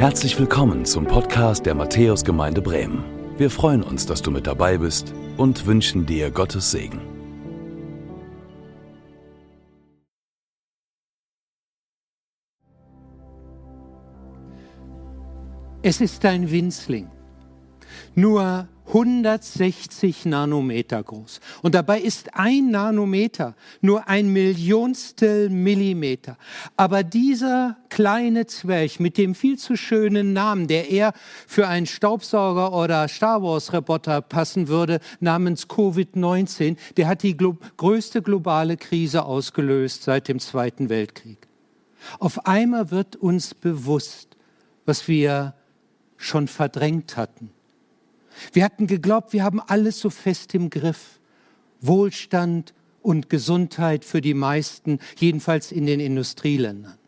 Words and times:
Herzlich 0.00 0.38
willkommen 0.38 0.86
zum 0.86 1.04
Podcast 1.04 1.66
der 1.66 1.74
Matthäusgemeinde 1.74 2.62
Bremen. 2.62 3.04
Wir 3.36 3.50
freuen 3.50 3.82
uns, 3.82 4.06
dass 4.06 4.22
du 4.22 4.30
mit 4.30 4.46
dabei 4.46 4.78
bist 4.78 5.12
und 5.36 5.66
wünschen 5.66 6.06
dir 6.06 6.30
Gottes 6.30 6.70
Segen. 6.70 7.02
Es 15.82 16.00
ist 16.00 16.24
ein 16.24 16.50
Winzling, 16.50 17.10
nur 18.14 18.68
160 18.90 20.26
Nanometer 20.26 21.02
groß. 21.02 21.40
Und 21.62 21.76
dabei 21.76 22.00
ist 22.00 22.34
ein 22.34 22.70
Nanometer 22.70 23.54
nur 23.80 24.08
ein 24.08 24.32
Millionstel 24.32 25.48
Millimeter. 25.48 26.36
Aber 26.76 27.04
dieser 27.04 27.76
kleine 27.88 28.46
Zwerg 28.46 28.98
mit 28.98 29.16
dem 29.16 29.36
viel 29.36 29.58
zu 29.58 29.76
schönen 29.76 30.32
Namen, 30.32 30.66
der 30.66 30.90
eher 30.90 31.12
für 31.46 31.68
einen 31.68 31.86
Staubsauger 31.86 32.72
oder 32.72 33.06
Star 33.06 33.42
Wars 33.42 33.72
Roboter 33.72 34.22
passen 34.22 34.66
würde, 34.66 34.98
namens 35.20 35.68
Covid-19, 35.68 36.76
der 36.96 37.06
hat 37.06 37.22
die 37.22 37.36
glo 37.36 37.56
größte 37.76 38.22
globale 38.22 38.76
Krise 38.76 39.24
ausgelöst 39.24 40.02
seit 40.02 40.26
dem 40.26 40.40
Zweiten 40.40 40.88
Weltkrieg. 40.88 41.46
Auf 42.18 42.46
einmal 42.46 42.90
wird 42.90 43.14
uns 43.14 43.54
bewusst, 43.54 44.36
was 44.84 45.06
wir 45.06 45.54
schon 46.16 46.48
verdrängt 46.48 47.16
hatten 47.16 47.50
wir 48.52 48.64
hatten 48.64 48.86
geglaubt, 48.86 49.32
wir 49.32 49.44
haben 49.44 49.60
alles 49.60 50.00
so 50.00 50.10
fest 50.10 50.54
im 50.54 50.70
Griff. 50.70 51.20
Wohlstand 51.80 52.74
und 53.02 53.30
Gesundheit 53.30 54.04
für 54.04 54.20
die 54.20 54.34
meisten, 54.34 54.98
jedenfalls 55.18 55.72
in 55.72 55.86
den 55.86 56.00
Industrieländern. 56.00 56.98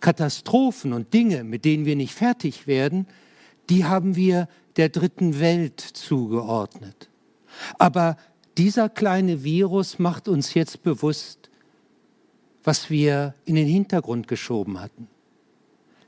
Katastrophen 0.00 0.92
und 0.92 1.14
Dinge, 1.14 1.44
mit 1.44 1.64
denen 1.64 1.86
wir 1.86 1.96
nicht 1.96 2.14
fertig 2.14 2.66
werden, 2.66 3.06
die 3.70 3.84
haben 3.84 4.16
wir 4.16 4.48
der 4.76 4.90
dritten 4.90 5.40
Welt 5.40 5.80
zugeordnet. 5.80 7.08
Aber 7.78 8.16
dieser 8.58 8.88
kleine 8.88 9.44
Virus 9.44 9.98
macht 9.98 10.28
uns 10.28 10.54
jetzt 10.54 10.82
bewusst, 10.82 11.50
was 12.62 12.90
wir 12.90 13.34
in 13.44 13.54
den 13.54 13.66
Hintergrund 13.66 14.28
geschoben 14.28 14.80
hatten. 14.80 15.08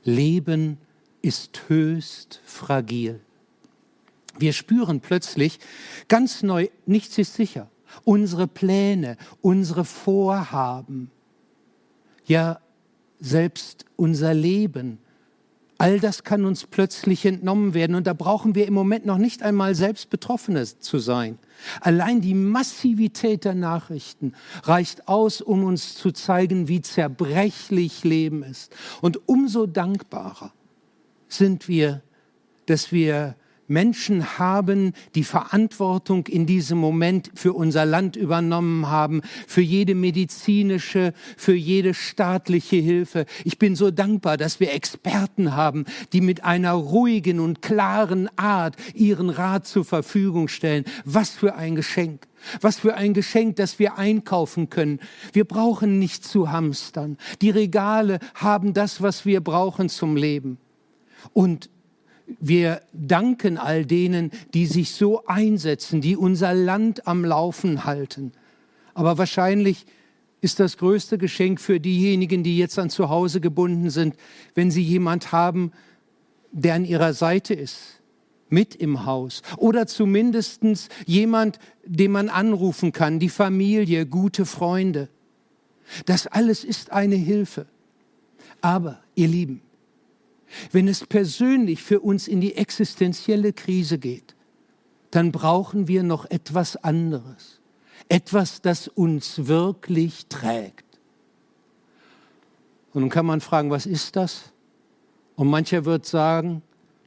Leben 0.03 0.77
ist 1.21 1.63
höchst 1.67 2.41
fragil. 2.45 3.19
Wir 4.39 4.53
spüren 4.53 5.01
plötzlich 5.01 5.59
ganz 6.07 6.43
neu, 6.43 6.67
nichts 6.85 7.17
ist 7.17 7.35
sicher. 7.35 7.69
Unsere 8.03 8.47
Pläne, 8.47 9.17
unsere 9.41 9.85
Vorhaben, 9.85 11.09
ja 12.25 12.59
selbst 13.19 13.85
unser 13.95 14.33
Leben, 14.33 14.99
all 15.77 15.99
das 15.99 16.23
kann 16.23 16.45
uns 16.45 16.65
plötzlich 16.65 17.25
entnommen 17.25 17.73
werden. 17.73 17.95
Und 17.95 18.07
da 18.07 18.13
brauchen 18.13 18.55
wir 18.55 18.67
im 18.67 18.73
Moment 18.73 19.05
noch 19.05 19.17
nicht 19.17 19.43
einmal 19.43 19.75
selbst 19.75 20.09
Betroffene 20.09 20.65
zu 20.65 20.99
sein. 20.99 21.37
Allein 21.81 22.21
die 22.21 22.33
Massivität 22.33 23.45
der 23.45 23.55
Nachrichten 23.55 24.33
reicht 24.63 25.07
aus, 25.07 25.41
um 25.41 25.63
uns 25.63 25.95
zu 25.95 26.11
zeigen, 26.11 26.67
wie 26.67 26.81
zerbrechlich 26.81 28.03
Leben 28.03 28.43
ist. 28.43 28.75
Und 29.01 29.27
umso 29.27 29.65
dankbarer 29.65 30.53
sind 31.27 31.67
wir, 31.67 32.01
dass 32.65 32.91
wir 32.91 33.35
Menschen 33.67 34.39
haben, 34.39 34.93
die 35.15 35.23
Verantwortung 35.23 36.27
in 36.27 36.45
diesem 36.45 36.77
Moment 36.77 37.31
für 37.35 37.53
unser 37.53 37.85
Land 37.85 38.15
übernommen 38.15 38.87
haben, 38.87 39.21
für 39.47 39.61
jede 39.61 39.95
medizinische, 39.95 41.13
für 41.35 41.53
jede 41.53 41.93
staatliche 41.93 42.77
Hilfe. 42.77 43.25
Ich 43.43 43.59
bin 43.59 43.75
so 43.75 43.91
dankbar, 43.91 44.37
dass 44.37 44.59
wir 44.59 44.73
Experten 44.73 45.55
haben, 45.55 45.85
die 46.13 46.21
mit 46.21 46.43
einer 46.43 46.73
ruhigen 46.73 47.39
und 47.39 47.61
klaren 47.61 48.29
Art 48.37 48.75
ihren 48.93 49.29
Rat 49.29 49.67
zur 49.67 49.85
Verfügung 49.85 50.47
stellen. 50.47 50.85
Was 51.05 51.31
für 51.31 51.55
ein 51.55 51.75
Geschenk. 51.75 52.27
Was 52.61 52.77
für 52.77 52.95
ein 52.95 53.13
Geschenk, 53.13 53.55
dass 53.57 53.79
wir 53.79 53.97
einkaufen 53.97 54.69
können. 54.69 54.99
Wir 55.33 55.43
brauchen 55.43 55.99
nicht 55.99 56.23
zu 56.23 56.51
hamstern. 56.51 57.17
Die 57.41 57.49
Regale 57.49 58.19
haben 58.35 58.73
das, 58.73 59.01
was 59.01 59.25
wir 59.25 59.41
brauchen 59.41 59.89
zum 59.89 60.15
Leben. 60.15 60.57
Und 61.33 61.69
wir 62.39 62.81
danken 62.93 63.57
all 63.57 63.85
denen, 63.85 64.31
die 64.53 64.65
sich 64.65 64.91
so 64.91 65.25
einsetzen, 65.25 66.01
die 66.01 66.17
unser 66.17 66.53
Land 66.53 67.07
am 67.07 67.23
Laufen 67.23 67.85
halten. 67.85 68.33
Aber 68.93 69.17
wahrscheinlich 69.17 69.85
ist 70.41 70.59
das 70.59 70.77
größte 70.77 71.17
Geschenk 71.17 71.59
für 71.59 71.79
diejenigen, 71.79 72.43
die 72.43 72.57
jetzt 72.57 72.77
an 72.77 72.89
zu 72.89 73.09
Hause 73.09 73.41
gebunden 73.41 73.89
sind, 73.89 74.15
wenn 74.55 74.71
sie 74.71 74.83
jemand 74.83 75.31
haben, 75.31 75.71
der 76.51 76.75
an 76.75 76.85
ihrer 76.85 77.13
Seite 77.13 77.53
ist, 77.53 78.01
mit 78.49 78.75
im 78.75 79.05
Haus 79.05 79.41
oder 79.57 79.87
zumindest 79.87 80.61
jemand, 81.05 81.59
den 81.85 82.11
man 82.11 82.29
anrufen 82.29 82.91
kann, 82.91 83.19
die 83.19 83.29
Familie, 83.29 84.05
gute 84.05 84.45
Freunde. 84.45 85.09
Das 86.05 86.27
alles 86.27 86.63
ist 86.63 86.91
eine 86.91 87.15
Hilfe. 87.15 87.65
Aber, 88.61 88.99
ihr 89.15 89.27
Lieben, 89.27 89.61
wenn 90.71 90.87
es 90.87 91.05
persönlich 91.05 91.83
für 91.83 91.99
uns 91.99 92.27
in 92.27 92.41
die 92.41 92.55
existenzielle 92.55 93.53
Krise 93.53 93.97
geht, 93.97 94.35
dann 95.11 95.31
brauchen 95.31 95.87
wir 95.87 96.03
noch 96.03 96.29
etwas 96.29 96.75
anderes. 96.77 97.61
Etwas, 98.09 98.61
das 98.61 98.87
uns 98.87 99.47
wirklich 99.47 100.27
trägt. 100.27 100.85
Und 102.93 103.01
nun 103.01 103.09
kann 103.09 103.25
man 103.25 103.41
fragen, 103.41 103.69
was 103.69 103.85
ist 103.85 104.15
das? 104.15 104.53
Und 105.35 105.49
mancher 105.49 105.85
wird 105.85 106.05
sagen, 106.05 106.61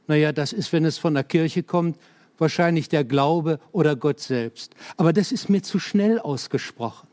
naja, 0.07 0.31
das 0.31 0.53
ist, 0.53 0.71
wenn 0.73 0.85
es 0.85 0.97
von 0.97 1.13
der 1.13 1.23
Kirche 1.23 1.63
kommt, 1.63 1.97
wahrscheinlich 2.37 2.89
der 2.89 3.03
Glaube 3.03 3.59
oder 3.71 3.95
Gott 3.95 4.19
selbst. 4.19 4.73
Aber 4.97 5.13
das 5.13 5.31
ist 5.31 5.49
mir 5.49 5.61
zu 5.61 5.79
schnell 5.79 6.19
ausgesprochen. 6.19 7.07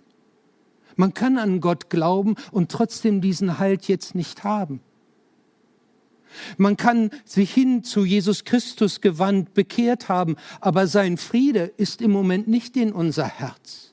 Man 0.96 1.14
kann 1.14 1.38
an 1.38 1.60
Gott 1.60 1.90
glauben 1.90 2.34
und 2.50 2.72
trotzdem 2.72 3.20
diesen 3.20 3.58
Halt 3.58 3.86
jetzt 3.86 4.14
nicht 4.14 4.42
haben. 4.42 4.80
Man 6.56 6.76
kann 6.76 7.10
sich 7.24 7.52
hin 7.52 7.84
zu 7.84 8.04
Jesus 8.04 8.44
Christus 8.44 9.00
gewandt 9.00 9.54
bekehrt 9.54 10.08
haben, 10.08 10.36
aber 10.60 10.86
sein 10.86 11.16
Friede 11.16 11.72
ist 11.76 12.02
im 12.02 12.10
Moment 12.10 12.48
nicht 12.48 12.76
in 12.76 12.92
unser 12.92 13.26
Herz. 13.26 13.92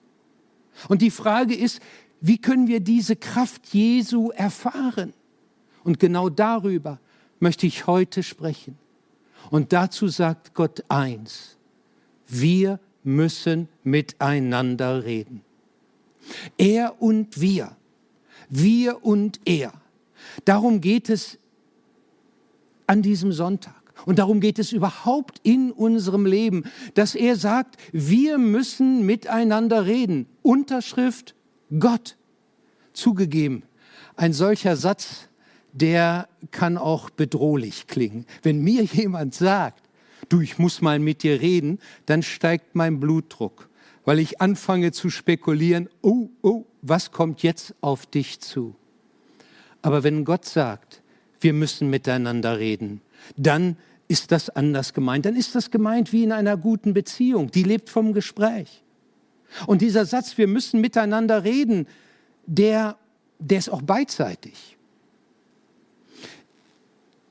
Und 0.87 1.01
die 1.01 1.11
Frage 1.11 1.55
ist, 1.55 1.79
wie 2.21 2.37
können 2.37 2.67
wir 2.67 2.79
diese 2.79 3.15
Kraft 3.15 3.67
Jesu 3.73 4.31
erfahren? 4.31 5.13
Und 5.83 5.99
genau 5.99 6.29
darüber 6.29 6.99
möchte 7.39 7.67
ich 7.67 7.87
heute 7.87 8.23
sprechen. 8.23 8.77
Und 9.51 9.73
dazu 9.73 10.07
sagt 10.07 10.53
Gott 10.53 10.83
eins, 10.89 11.57
wir 12.27 12.79
müssen 13.03 13.69
miteinander 13.83 15.03
reden. 15.03 15.43
Er 16.57 17.01
und 17.01 17.39
wir, 17.39 17.75
wir 18.49 19.05
und 19.05 19.39
er. 19.45 19.73
Darum 20.43 20.81
geht 20.81 21.09
es 21.09 21.37
an 22.87 23.01
diesem 23.01 23.31
Sonntag. 23.31 23.73
Und 24.05 24.19
darum 24.19 24.39
geht 24.39 24.59
es 24.59 24.71
überhaupt 24.71 25.39
in 25.43 25.71
unserem 25.71 26.25
Leben, 26.25 26.65
dass 26.93 27.15
er 27.15 27.35
sagt, 27.35 27.77
wir 27.91 28.37
müssen 28.37 29.05
miteinander 29.05 29.85
reden. 29.85 30.27
Unterschrift 30.41 31.35
Gott. 31.79 32.17
Zugegeben, 32.93 33.63
ein 34.15 34.33
solcher 34.33 34.75
Satz, 34.75 35.27
der 35.73 36.29
kann 36.51 36.77
auch 36.77 37.09
bedrohlich 37.09 37.87
klingen. 37.87 38.25
Wenn 38.43 38.63
mir 38.63 38.83
jemand 38.83 39.33
sagt, 39.33 39.83
du, 40.29 40.39
ich 40.41 40.57
muss 40.57 40.81
mal 40.81 40.99
mit 40.99 41.23
dir 41.23 41.41
reden, 41.41 41.79
dann 42.05 42.23
steigt 42.23 42.75
mein 42.75 42.99
Blutdruck, 42.99 43.69
weil 44.05 44.19
ich 44.19 44.39
anfange 44.39 44.91
zu 44.91 45.09
spekulieren, 45.09 45.89
oh, 46.01 46.29
oh, 46.41 46.65
was 46.81 47.11
kommt 47.11 47.43
jetzt 47.43 47.75
auf 47.81 48.05
dich 48.05 48.39
zu? 48.39 48.75
Aber 49.81 50.03
wenn 50.03 50.23
Gott 50.23 50.45
sagt, 50.45 51.01
wir 51.45 51.53
müssen 51.53 51.91
miteinander 51.91 52.57
reden, 52.57 53.01
dann 53.37 53.77
ist 54.07 54.31
das 54.31 54.49
anders 54.49 54.95
gemeint. 54.95 55.27
Dann 55.27 55.35
ist 55.35 55.53
das 55.53 55.69
gemeint 55.69 56.11
wie 56.11 56.23
in 56.23 56.31
einer 56.31 56.57
guten 56.57 56.95
Beziehung. 56.95 57.51
Die 57.51 57.61
lebt 57.61 57.91
vom 57.91 58.13
Gespräch. 58.13 58.81
Und 59.67 59.83
dieser 59.83 60.07
Satz, 60.07 60.39
wir 60.39 60.47
müssen 60.47 60.81
miteinander 60.81 61.43
reden, 61.43 61.87
der, 62.47 62.97
der 63.37 63.59
ist 63.59 63.69
auch 63.69 63.83
beidseitig. 63.83 64.75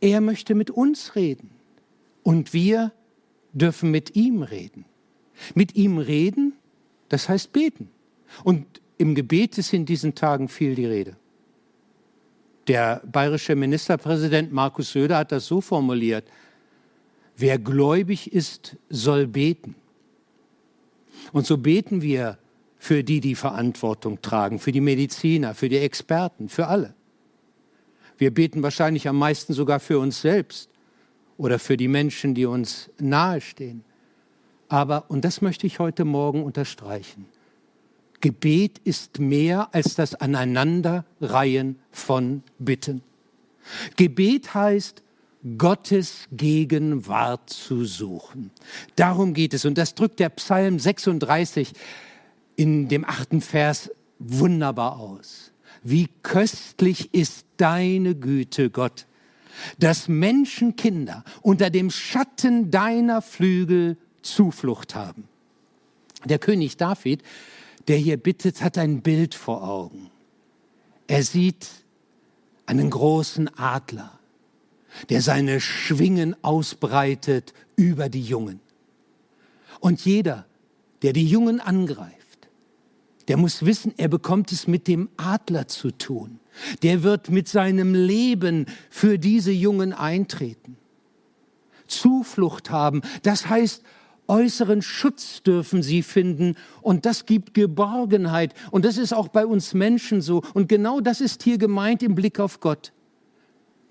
Er 0.00 0.20
möchte 0.20 0.54
mit 0.54 0.70
uns 0.70 1.16
reden 1.16 1.50
und 2.22 2.52
wir 2.52 2.92
dürfen 3.52 3.90
mit 3.90 4.14
ihm 4.14 4.44
reden. 4.44 4.84
Mit 5.56 5.74
ihm 5.74 5.98
reden, 5.98 6.52
das 7.08 7.28
heißt 7.28 7.52
beten. 7.52 7.90
Und 8.44 8.64
im 8.96 9.16
Gebet 9.16 9.58
ist 9.58 9.72
in 9.72 9.86
diesen 9.86 10.14
Tagen 10.14 10.46
viel 10.46 10.76
die 10.76 10.86
Rede. 10.86 11.16
Der 12.66 13.02
bayerische 13.04 13.54
Ministerpräsident 13.54 14.52
Markus 14.52 14.92
Söder 14.92 15.18
hat 15.18 15.32
das 15.32 15.46
so 15.46 15.60
formuliert, 15.60 16.24
wer 17.36 17.58
gläubig 17.58 18.32
ist, 18.32 18.76
soll 18.88 19.26
beten. 19.26 19.74
Und 21.32 21.46
so 21.46 21.58
beten 21.58 22.00
wir 22.02 22.38
für 22.78 23.02
die, 23.02 23.20
die 23.20 23.34
Verantwortung 23.34 24.20
tragen, 24.22 24.58
für 24.58 24.72
die 24.72 24.80
Mediziner, 24.80 25.54
für 25.54 25.68
die 25.68 25.78
Experten, 25.78 26.48
für 26.48 26.66
alle. 26.66 26.94
Wir 28.18 28.32
beten 28.32 28.62
wahrscheinlich 28.62 29.08
am 29.08 29.18
meisten 29.18 29.52
sogar 29.52 29.80
für 29.80 29.98
uns 29.98 30.20
selbst 30.20 30.70
oder 31.36 31.58
für 31.58 31.76
die 31.76 31.88
Menschen, 31.88 32.34
die 32.34 32.46
uns 32.46 32.90
nahestehen. 32.98 33.84
Aber, 34.68 35.10
und 35.10 35.24
das 35.24 35.40
möchte 35.40 35.66
ich 35.66 35.78
heute 35.78 36.04
Morgen 36.04 36.42
unterstreichen, 36.42 37.26
Gebet 38.24 38.80
ist 38.84 39.18
mehr 39.18 39.68
als 39.72 39.96
das 39.96 40.14
Aneinanderreihen 40.14 41.78
von 41.90 42.42
Bitten. 42.58 43.02
Gebet 43.96 44.54
heißt, 44.54 45.02
Gottes 45.58 46.24
Gegenwart 46.32 47.50
zu 47.50 47.84
suchen. 47.84 48.50
Darum 48.96 49.34
geht 49.34 49.52
es. 49.52 49.66
Und 49.66 49.76
das 49.76 49.94
drückt 49.94 50.20
der 50.20 50.30
Psalm 50.30 50.78
36 50.78 51.74
in 52.56 52.88
dem 52.88 53.04
achten 53.04 53.42
Vers 53.42 53.90
wunderbar 54.18 54.98
aus. 54.98 55.52
Wie 55.82 56.08
köstlich 56.22 57.12
ist 57.12 57.44
deine 57.58 58.14
Güte, 58.14 58.70
Gott, 58.70 59.04
dass 59.78 60.08
Menschenkinder 60.08 61.24
unter 61.42 61.68
dem 61.68 61.90
Schatten 61.90 62.70
deiner 62.70 63.20
Flügel 63.20 63.98
Zuflucht 64.22 64.94
haben. 64.94 65.28
Der 66.24 66.38
König 66.38 66.78
David, 66.78 67.22
der 67.88 67.96
hier 67.96 68.16
bittet, 68.16 68.62
hat 68.62 68.78
ein 68.78 69.02
Bild 69.02 69.34
vor 69.34 69.62
Augen. 69.68 70.10
Er 71.06 71.22
sieht 71.22 71.68
einen 72.66 72.90
großen 72.90 73.56
Adler, 73.58 74.18
der 75.10 75.20
seine 75.22 75.60
Schwingen 75.60 76.36
ausbreitet 76.42 77.52
über 77.76 78.08
die 78.08 78.22
Jungen. 78.22 78.60
Und 79.80 80.04
jeder, 80.04 80.46
der 81.02 81.12
die 81.12 81.26
Jungen 81.26 81.60
angreift, 81.60 82.48
der 83.28 83.36
muss 83.36 83.64
wissen, 83.64 83.92
er 83.96 84.08
bekommt 84.08 84.52
es 84.52 84.66
mit 84.66 84.86
dem 84.86 85.08
Adler 85.16 85.68
zu 85.68 85.90
tun. 85.90 86.40
Der 86.82 87.02
wird 87.02 87.30
mit 87.30 87.48
seinem 87.48 87.94
Leben 87.94 88.66
für 88.90 89.18
diese 89.18 89.50
Jungen 89.50 89.92
eintreten. 89.92 90.76
Zuflucht 91.86 92.70
haben, 92.70 93.02
das 93.22 93.48
heißt, 93.48 93.82
äußeren 94.28 94.82
Schutz 94.82 95.42
dürfen 95.42 95.82
sie 95.82 96.02
finden 96.02 96.56
und 96.82 97.06
das 97.06 97.26
gibt 97.26 97.54
Geborgenheit 97.54 98.54
und 98.70 98.84
das 98.84 98.96
ist 98.96 99.12
auch 99.12 99.28
bei 99.28 99.46
uns 99.46 99.74
Menschen 99.74 100.22
so 100.22 100.42
und 100.54 100.68
genau 100.68 101.00
das 101.00 101.20
ist 101.20 101.42
hier 101.42 101.58
gemeint 101.58 102.02
im 102.02 102.14
Blick 102.14 102.40
auf 102.40 102.60
Gott. 102.60 102.92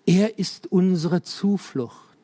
Er 0.06 0.38
ist 0.38 0.68
unsere 0.72 1.22
Zuflucht. 1.22 2.18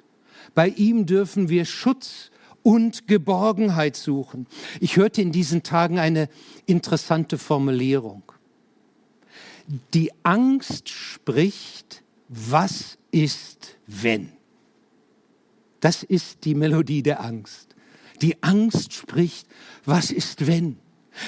Bei 0.54 0.68
ihm 0.68 1.06
dürfen 1.06 1.50
wir 1.50 1.66
Schutz 1.66 2.32
und 2.64 3.08
Geborgenheit 3.08 3.96
suchen. 3.96 4.48
Ich 4.80 4.98
hörte 4.98 5.22
in 5.22 5.32
diesen 5.32 5.64
Tagen 5.64 6.00
eine 6.00 6.30
interessante 6.66 7.38
Formulierung. 7.38 8.24
Die 9.94 10.12
Angst 10.24 10.90
spricht, 10.90 12.04
was 12.28 12.98
ist 13.12 13.78
wenn? 13.88 14.32
Das 15.80 16.04
ist 16.04 16.44
die 16.46 16.56
Melodie 16.56 17.04
der 17.04 17.24
Angst. 17.24 17.69
Die 18.21 18.42
Angst 18.44 18.94
spricht, 18.94 19.48
was 19.86 20.12
ist 20.12 20.48
wenn? 20.48 20.77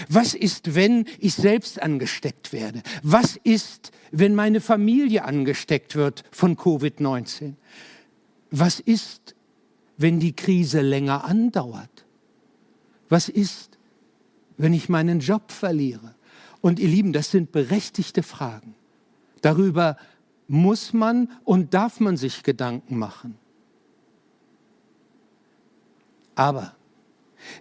Was 0.09 0.33
ist, 0.33 0.75
wenn 0.75 1.05
ich 1.19 1.33
selbst 1.33 1.81
angesteckt 1.81 2.53
werde? 2.53 2.81
Was 3.03 3.37
ist, 3.43 3.91
wenn 4.11 4.35
meine 4.35 4.61
Familie 4.61 5.25
angesteckt 5.25 5.95
wird 5.95 6.23
von 6.31 6.55
Covid-19? 6.55 7.53
Was 8.51 8.79
ist, 8.79 9.35
wenn 9.97 10.19
die 10.19 10.35
Krise 10.35 10.81
länger 10.81 11.25
andauert? 11.25 12.05
Was 13.09 13.29
ist, 13.29 13.77
wenn 14.57 14.73
ich 14.73 14.89
meinen 14.89 15.19
Job 15.19 15.51
verliere? 15.51 16.15
Und 16.61 16.79
ihr 16.79 16.87
Lieben, 16.87 17.11
das 17.11 17.31
sind 17.31 17.51
berechtigte 17.51 18.23
Fragen. 18.23 18.75
Darüber 19.41 19.97
muss 20.47 20.93
man 20.93 21.29
und 21.43 21.73
darf 21.73 21.99
man 21.99 22.17
sich 22.17 22.43
Gedanken 22.43 22.97
machen. 22.97 23.37
Aber 26.35 26.75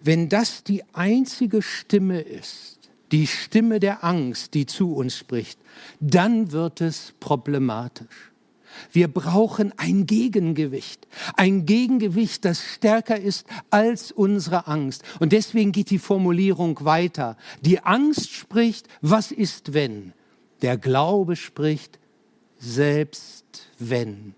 wenn 0.02 0.28
das 0.28 0.64
die 0.64 0.82
einzige 0.92 1.62
Stimme 1.62 2.20
ist, 2.20 2.78
die 3.12 3.26
Stimme 3.26 3.80
der 3.80 4.04
Angst, 4.04 4.54
die 4.54 4.66
zu 4.66 4.94
uns 4.94 5.16
spricht, 5.16 5.58
dann 5.98 6.52
wird 6.52 6.80
es 6.80 7.14
problematisch. 7.20 8.30
Wir 8.92 9.08
brauchen 9.08 9.72
ein 9.76 10.06
Gegengewicht. 10.06 11.06
Ein 11.36 11.66
Gegengewicht, 11.66 12.44
das 12.44 12.62
stärker 12.62 13.18
ist 13.18 13.46
als 13.70 14.12
unsere 14.12 14.68
Angst. 14.68 15.02
Und 15.18 15.32
deswegen 15.32 15.72
geht 15.72 15.90
die 15.90 15.98
Formulierung 15.98 16.84
weiter. 16.84 17.36
Die 17.62 17.80
Angst 17.80 18.30
spricht, 18.30 18.86
was 19.00 19.32
ist 19.32 19.74
wenn? 19.74 20.12
Der 20.62 20.76
Glaube 20.76 21.36
spricht, 21.36 21.98
selbst 22.58 23.44
wenn. 23.78 24.34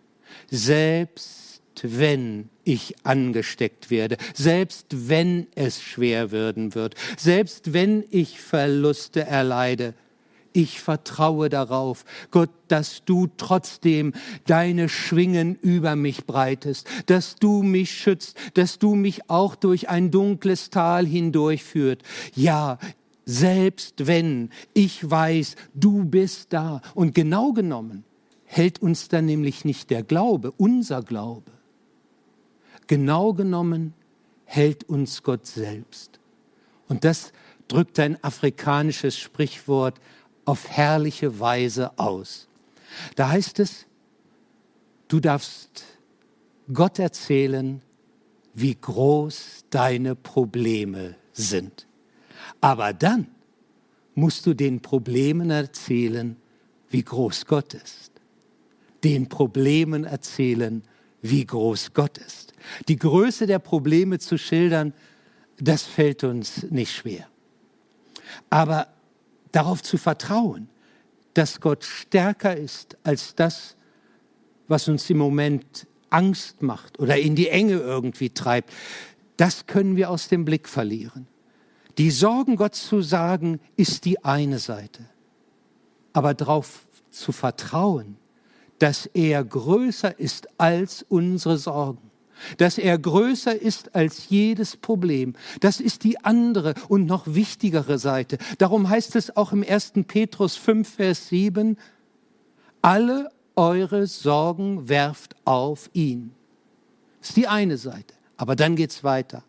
Selbst 0.50 1.51
wenn 1.82 2.48
ich 2.64 2.94
angesteckt 3.04 3.90
werde, 3.90 4.16
selbst 4.34 4.86
wenn 5.08 5.46
es 5.54 5.82
schwer 5.82 6.30
werden 6.30 6.74
wird, 6.74 6.94
selbst 7.16 7.72
wenn 7.72 8.04
ich 8.10 8.40
Verluste 8.40 9.24
erleide, 9.24 9.94
ich 10.52 10.80
vertraue 10.80 11.48
darauf, 11.48 12.04
Gott, 12.30 12.50
dass 12.68 13.04
du 13.04 13.28
trotzdem 13.36 14.12
deine 14.46 14.88
Schwingen 14.88 15.56
über 15.56 15.96
mich 15.96 16.26
breitest, 16.26 16.86
dass 17.06 17.36
du 17.36 17.62
mich 17.62 17.90
schützt, 17.90 18.36
dass 18.54 18.78
du 18.78 18.94
mich 18.94 19.30
auch 19.30 19.54
durch 19.54 19.88
ein 19.88 20.10
dunkles 20.10 20.70
Tal 20.70 21.06
hindurchführt. 21.06 22.02
Ja, 22.34 22.78
selbst 23.24 24.06
wenn 24.06 24.50
ich 24.74 25.08
weiß, 25.08 25.56
du 25.74 26.04
bist 26.04 26.52
da. 26.52 26.82
Und 26.94 27.14
genau 27.14 27.52
genommen 27.52 28.04
hält 28.44 28.82
uns 28.82 29.08
dann 29.08 29.26
nämlich 29.26 29.64
nicht 29.64 29.90
der 29.90 30.02
Glaube, 30.02 30.52
unser 30.52 31.02
Glaube. 31.02 31.50
Genau 32.86 33.32
genommen 33.32 33.94
hält 34.44 34.84
uns 34.84 35.22
Gott 35.22 35.46
selbst. 35.46 36.20
Und 36.88 37.04
das 37.04 37.32
drückt 37.68 37.98
ein 37.98 38.22
afrikanisches 38.22 39.18
Sprichwort 39.18 40.00
auf 40.44 40.68
herrliche 40.68 41.40
Weise 41.40 41.98
aus. 41.98 42.48
Da 43.16 43.30
heißt 43.30 43.60
es, 43.60 43.86
du 45.08 45.20
darfst 45.20 45.84
Gott 46.72 46.98
erzählen, 46.98 47.80
wie 48.54 48.74
groß 48.74 49.64
deine 49.70 50.14
Probleme 50.14 51.16
sind. 51.32 51.86
Aber 52.60 52.92
dann 52.92 53.28
musst 54.14 54.46
du 54.46 54.54
den 54.54 54.80
Problemen 54.80 55.50
erzählen, 55.50 56.36
wie 56.90 57.02
groß 57.02 57.46
Gott 57.46 57.74
ist. 57.74 58.12
Den 59.02 59.28
Problemen 59.28 60.04
erzählen, 60.04 60.82
wie 61.22 61.46
groß 61.46 61.94
Gott 61.94 62.18
ist. 62.18 62.52
Die 62.88 62.96
Größe 62.96 63.46
der 63.46 63.60
Probleme 63.60 64.18
zu 64.18 64.36
schildern, 64.36 64.92
das 65.58 65.82
fällt 65.82 66.24
uns 66.24 66.64
nicht 66.70 66.92
schwer. 66.92 67.26
Aber 68.50 68.88
darauf 69.52 69.82
zu 69.82 69.96
vertrauen, 69.96 70.68
dass 71.34 71.60
Gott 71.60 71.84
stärker 71.84 72.56
ist 72.56 72.96
als 73.04 73.34
das, 73.34 73.76
was 74.68 74.88
uns 74.88 75.08
im 75.08 75.18
Moment 75.18 75.86
Angst 76.10 76.62
macht 76.62 76.98
oder 76.98 77.18
in 77.18 77.36
die 77.36 77.48
Enge 77.48 77.74
irgendwie 77.74 78.30
treibt, 78.30 78.70
das 79.36 79.66
können 79.66 79.96
wir 79.96 80.10
aus 80.10 80.28
dem 80.28 80.44
Blick 80.44 80.68
verlieren. 80.68 81.26
Die 81.98 82.10
Sorgen 82.10 82.56
Gott 82.56 82.74
zu 82.74 83.02
sagen, 83.02 83.60
ist 83.76 84.04
die 84.04 84.24
eine 84.24 84.58
Seite. 84.58 85.04
Aber 86.12 86.34
darauf 86.34 86.86
zu 87.10 87.32
vertrauen, 87.32 88.16
dass 88.82 89.06
er 89.06 89.44
größer 89.44 90.18
ist 90.18 90.48
als 90.58 91.04
unsere 91.08 91.56
Sorgen 91.56 92.10
dass 92.56 92.76
er 92.76 92.98
größer 92.98 93.54
ist 93.54 93.94
als 93.94 94.28
jedes 94.28 94.76
Problem. 94.76 95.34
Das 95.60 95.78
ist 95.78 96.02
die 96.02 96.24
andere 96.24 96.74
und 96.88 97.06
noch 97.06 97.24
wichtigere 97.28 98.00
Seite. 98.00 98.36
Darum 98.58 98.88
heißt 98.88 99.14
es 99.14 99.36
auch 99.36 99.52
im 99.52 99.62
1. 99.62 99.92
Petrus 100.08 100.56
5, 100.56 100.88
Vers 100.88 101.28
7, 101.28 101.78
alle 102.80 103.30
eure 103.54 104.08
Sorgen 104.08 104.88
werft 104.88 105.36
auf 105.44 105.88
ihn. 105.92 106.32
Das 107.20 107.28
ist 107.28 107.36
die 107.36 107.46
eine 107.46 107.76
Seite. 107.76 108.14
Aber 108.36 108.56
dann 108.56 108.74
geht's 108.74 109.04
weiter. 109.04 109.44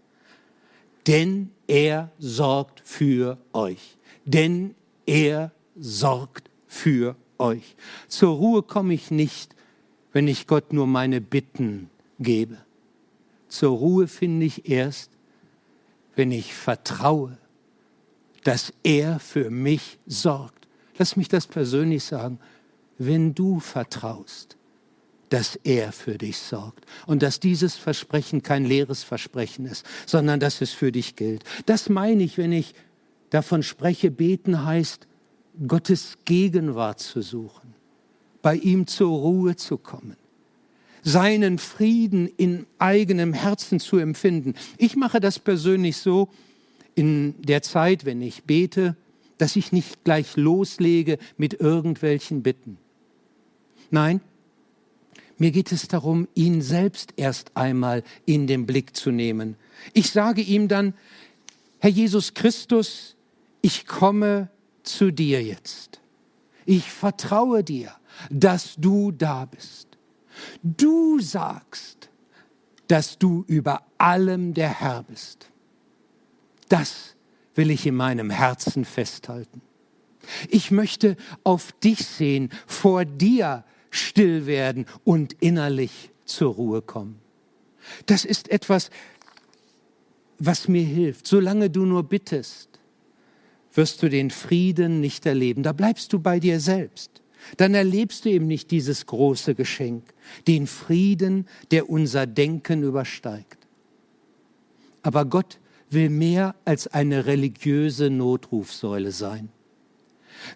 Denn 1.07 1.49
er 1.65 2.11
sorgt 2.19 2.83
für 2.85 3.39
euch. 3.53 3.97
Denn 4.23 4.75
er 5.07 5.51
sorgt 5.75 6.51
für 6.67 7.15
euch. 7.39 7.75
Zur 8.07 8.35
Ruhe 8.35 8.63
komme 8.63 8.93
ich 8.93 9.11
nicht, 9.11 9.55
wenn 10.11 10.27
ich 10.27 10.47
Gott 10.47 10.73
nur 10.73 10.87
meine 10.87 11.21
Bitten 11.21 11.89
gebe 12.19 12.57
zur 13.53 13.77
Ruhe 13.77 14.07
finde 14.07 14.47
ich 14.47 14.67
erst, 14.67 15.11
wenn 16.15 16.31
ich 16.31 16.53
vertraue, 16.53 17.37
dass 18.43 18.73
er 18.83 19.19
für 19.19 19.51
mich 19.51 19.99
sorgt. 20.07 20.67
Lass 20.97 21.15
mich 21.15 21.27
das 21.27 21.47
persönlich 21.47 22.03
sagen. 22.03 22.39
Wenn 22.97 23.35
du 23.35 23.59
vertraust, 23.59 24.57
dass 25.29 25.55
er 25.63 25.91
für 25.91 26.17
dich 26.17 26.37
sorgt 26.37 26.85
und 27.05 27.23
dass 27.23 27.39
dieses 27.39 27.75
Versprechen 27.75 28.43
kein 28.43 28.65
leeres 28.65 29.03
Versprechen 29.03 29.65
ist, 29.65 29.85
sondern 30.05 30.39
dass 30.39 30.61
es 30.61 30.71
für 30.71 30.91
dich 30.91 31.15
gilt. 31.15 31.43
Das 31.65 31.89
meine 31.89 32.23
ich, 32.23 32.37
wenn 32.37 32.51
ich 32.51 32.73
davon 33.29 33.63
spreche, 33.63 34.11
beten 34.11 34.65
heißt, 34.65 35.07
Gottes 35.67 36.17
Gegenwart 36.25 36.99
zu 36.99 37.21
suchen. 37.21 37.73
bei 38.43 38.57
ihm 38.57 38.85
zur 38.87 39.09
Ruhe 39.09 39.55
zu 39.55 39.77
kommen, 39.77 40.17
seinen 41.01 41.57
Frieden 41.57 42.27
in 42.37 42.67
eigenem 42.77 43.33
Herzen 43.33 43.79
zu 43.79 43.97
empfinden. 43.97 44.53
Ich 44.77 44.95
mache 44.95 45.19
das 45.19 45.39
persönlich 45.39 45.97
so 45.97 46.29
in 46.93 47.41
der 47.41 47.61
Zeit, 47.63 48.05
wenn 48.05 48.21
ich 48.21 48.43
bete, 48.43 48.95
dass 49.37 49.55
ich 49.55 49.71
nicht 49.71 50.03
gleich 50.03 50.35
loslege 50.35 51.17
mit 51.37 51.53
irgendwelchen 51.55 52.43
Bitten. 52.43 52.77
Nein, 53.89 54.21
mir 55.37 55.51
geht 55.51 55.71
es 55.71 55.87
darum, 55.87 56.27
ihn 56.35 56.61
selbst 56.61 57.13
erst 57.15 57.55
einmal 57.55 58.03
in 58.25 58.45
den 58.45 58.65
Blick 58.65 58.95
zu 58.95 59.09
nehmen. 59.11 59.55
Ich 59.93 60.11
sage 60.11 60.41
ihm 60.41 60.67
dann, 60.67 60.93
Herr 61.79 61.89
Jesus 61.89 62.33
Christus, 62.33 63.15
ich 63.61 63.87
komme 63.87 64.49
zu 64.83 65.11
dir 65.11 65.41
jetzt. 65.41 66.01
Ich 66.65 66.91
vertraue 66.91 67.63
dir, 67.63 67.91
dass 68.29 68.75
du 68.77 69.11
da 69.11 69.45
bist. 69.45 69.87
Du 70.63 71.19
sagst, 71.19 72.09
dass 72.87 73.17
du 73.17 73.43
über 73.47 73.83
allem 73.97 74.53
der 74.53 74.69
Herr 74.69 75.03
bist. 75.03 75.49
Das 76.69 77.15
will 77.55 77.69
ich 77.69 77.85
in 77.85 77.95
meinem 77.95 78.29
Herzen 78.29 78.85
festhalten. 78.85 79.61
Ich 80.49 80.71
möchte 80.71 81.17
auf 81.43 81.71
dich 81.73 82.05
sehen, 82.05 82.49
vor 82.65 83.05
dir 83.05 83.65
still 83.89 84.45
werden 84.45 84.85
und 85.03 85.33
innerlich 85.33 86.11
zur 86.25 86.53
Ruhe 86.53 86.81
kommen. 86.81 87.19
Das 88.05 88.25
ist 88.25 88.49
etwas, 88.49 88.89
was 90.39 90.67
mir 90.67 90.83
hilft. 90.83 91.27
Solange 91.27 91.69
du 91.69 91.85
nur 91.85 92.03
bittest, 92.03 92.72
wirst 93.73 94.03
du 94.03 94.09
den 94.09 94.29
Frieden 94.29 94.99
nicht 94.99 95.25
erleben. 95.25 95.63
Da 95.63 95.73
bleibst 95.73 96.13
du 96.13 96.19
bei 96.19 96.39
dir 96.39 96.59
selbst. 96.59 97.21
Dann 97.57 97.73
erlebst 97.73 98.25
du 98.25 98.29
eben 98.29 98.47
nicht 98.47 98.71
dieses 98.71 99.05
große 99.05 99.55
Geschenk, 99.55 100.03
den 100.47 100.67
Frieden, 100.67 101.47
der 101.71 101.89
unser 101.89 102.25
Denken 102.25 102.83
übersteigt. 102.83 103.57
Aber 105.01 105.25
Gott 105.25 105.59
will 105.89 106.09
mehr 106.09 106.55
als 106.65 106.87
eine 106.87 107.25
religiöse 107.25 108.09
Notrufsäule 108.09 109.11
sein. 109.11 109.49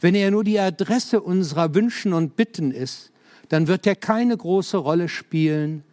Wenn 0.02 0.16
er 0.16 0.32
nur 0.32 0.44
die 0.44 0.60
Adresse 0.60 1.22
unserer 1.22 1.74
Wünschen 1.76 2.14
und 2.14 2.36
Bitten 2.36 2.72
ist, 2.72 3.12
dann 3.50 3.68
wird 3.68 3.88
er 3.88 3.96
keine 3.96 4.36
große 4.36 4.78
Rolle 4.78 5.08
spielen, 5.08 5.84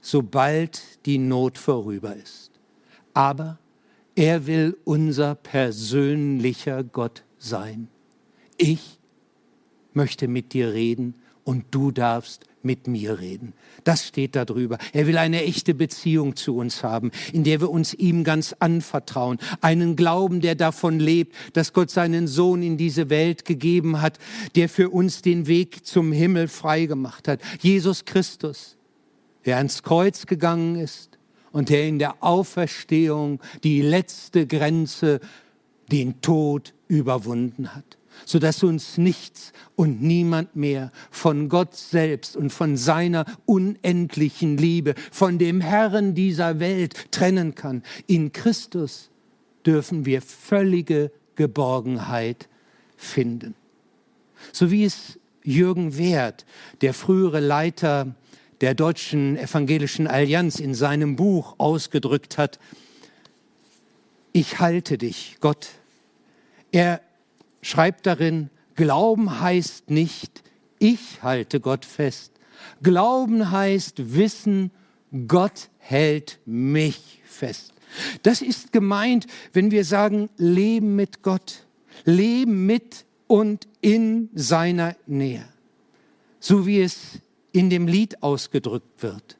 sobald 0.00 0.82
die 1.06 1.18
Not 1.18 1.58
vorüber 1.58 2.14
ist. 2.14 2.50
Aber 3.14 3.58
er 4.16 4.46
will 4.46 4.76
unser 4.84 5.34
persönlicher 5.34 6.82
Gott 6.82 7.22
sein. 7.38 7.88
Ich 8.56 8.98
möchte 9.92 10.26
mit 10.26 10.54
dir 10.54 10.72
reden 10.72 11.14
und 11.44 11.66
du 11.70 11.90
darfst 11.90 12.46
mit 12.62 12.88
mir 12.88 13.20
reden. 13.20 13.52
Das 13.84 14.08
steht 14.08 14.34
da 14.34 14.44
drüber. 14.44 14.78
Er 14.92 15.06
will 15.06 15.18
eine 15.18 15.44
echte 15.44 15.74
Beziehung 15.74 16.34
zu 16.34 16.56
uns 16.56 16.82
haben, 16.82 17.12
in 17.32 17.44
der 17.44 17.60
wir 17.60 17.70
uns 17.70 17.94
ihm 17.94 18.24
ganz 18.24 18.56
anvertrauen. 18.58 19.38
Einen 19.60 19.94
Glauben, 19.94 20.40
der 20.40 20.54
davon 20.56 20.98
lebt, 20.98 21.36
dass 21.52 21.72
Gott 21.72 21.90
seinen 21.90 22.26
Sohn 22.26 22.62
in 22.62 22.76
diese 22.76 23.10
Welt 23.10 23.44
gegeben 23.44 24.00
hat, 24.00 24.18
der 24.56 24.68
für 24.68 24.88
uns 24.88 25.22
den 25.22 25.46
Weg 25.46 25.86
zum 25.86 26.10
Himmel 26.10 26.48
freigemacht 26.48 27.28
hat. 27.28 27.40
Jesus 27.60 28.06
Christus, 28.06 28.76
der 29.44 29.58
ans 29.58 29.82
Kreuz 29.82 30.26
gegangen 30.26 30.76
ist 30.76 31.15
und 31.56 31.70
der 31.70 31.88
in 31.88 31.98
der 31.98 32.22
Auferstehung 32.22 33.40
die 33.64 33.80
letzte 33.80 34.46
Grenze, 34.46 35.20
den 35.90 36.20
Tod 36.20 36.74
überwunden 36.86 37.74
hat 37.74 37.96
sodass 38.24 38.62
uns 38.62 38.96
nichts 38.96 39.52
und 39.74 40.00
niemand 40.00 40.56
mehr 40.56 40.90
von 41.10 41.50
Gott 41.50 41.74
selbst 41.76 42.34
und 42.34 42.50
von 42.50 42.78
seiner 42.78 43.26
unendlichen 43.44 44.56
Liebe, 44.56 44.94
von 45.12 45.38
dem 45.38 45.60
Herrn 45.60 46.14
dieser 46.14 46.58
Welt 46.58 47.12
trennen 47.12 47.54
kann. 47.54 47.82
In 48.06 48.32
Christus 48.32 49.10
dürfen 49.66 50.06
wir 50.06 50.22
völlige 50.22 51.12
Geborgenheit 51.34 52.48
finden. 52.96 53.54
So 54.50 54.70
wie 54.70 54.84
es 54.84 55.18
Jürgen 55.44 55.98
Wert, 55.98 56.46
der 56.80 56.94
frühere 56.94 57.40
Leiter 57.40 58.14
der 58.60 58.74
Deutschen 58.74 59.36
Evangelischen 59.36 60.06
Allianz, 60.06 60.60
in 60.60 60.74
seinem 60.74 61.16
Buch 61.16 61.54
ausgedrückt 61.58 62.38
hat, 62.38 62.58
ich 64.32 64.58
halte 64.58 64.98
dich, 64.98 65.38
Gott. 65.40 65.68
Er 66.70 67.00
schreibt 67.62 68.06
darin, 68.06 68.50
Glauben 68.74 69.40
heißt 69.40 69.88
nicht, 69.90 70.42
ich 70.78 71.22
halte 71.22 71.60
Gott 71.60 71.86
fest. 71.86 72.32
Glauben 72.82 73.50
heißt 73.50 74.14
wissen, 74.14 74.70
Gott 75.26 75.70
hält 75.78 76.38
mich 76.44 77.22
fest. 77.24 77.72
Das 78.22 78.42
ist 78.42 78.72
gemeint, 78.72 79.26
wenn 79.52 79.70
wir 79.70 79.84
sagen, 79.84 80.28
leben 80.36 80.96
mit 80.96 81.22
Gott, 81.22 81.66
leben 82.04 82.66
mit 82.66 83.06
und 83.26 83.66
in 83.80 84.28
seiner 84.34 84.96
Nähe. 85.06 85.48
So 86.40 86.66
wie 86.66 86.80
es 86.80 87.20
in 87.56 87.70
dem 87.70 87.86
Lied 87.86 88.22
ausgedrückt 88.22 89.02
wird. 89.02 89.38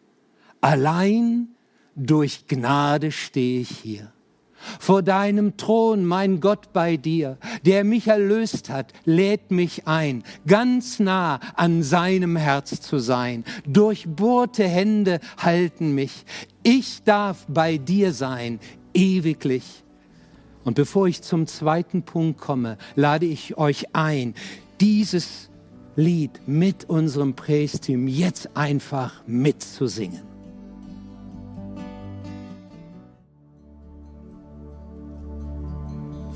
Allein 0.61 1.49
durch 1.95 2.47
Gnade 2.47 3.13
stehe 3.13 3.61
ich 3.61 3.71
hier 3.71 4.13
vor 4.79 5.03
deinem 5.03 5.57
Thron, 5.57 6.05
mein 6.05 6.41
Gott 6.41 6.73
bei 6.73 6.97
dir, 6.97 7.39
der 7.65 7.85
mich 7.85 8.09
erlöst 8.09 8.71
hat, 8.71 8.93
lädt 9.05 9.51
mich 9.51 9.87
ein, 9.87 10.25
ganz 10.47 10.99
nah 10.99 11.41
an 11.55 11.83
seinem 11.83 12.37
Herz 12.37 12.81
zu 12.81 12.99
sein. 12.99 13.45
Durchbohrte 13.67 14.65
Hände 14.67 15.21
halten 15.39 15.95
mich. 15.95 16.25
Ich 16.63 17.03
darf 17.05 17.47
bei 17.49 17.79
dir 17.79 18.13
sein, 18.13 18.59
ewiglich. 18.95 19.85
Und 20.65 20.75
bevor 20.75 21.07
ich 21.07 21.23
zum 21.23 21.47
zweiten 21.47 22.03
Punkt 22.03 22.41
komme, 22.41 22.77
lade 22.97 23.27
ich 23.27 23.57
euch 23.57 23.95
ein, 23.95 24.35
dieses 24.81 25.49
Lied 25.97 26.43
mit 26.47 26.85
unserem 26.91 27.35
Praise-Team 27.35 28.07
jetzt 28.07 28.55
einfach 28.55 29.23
mitzusingen. 29.27 30.23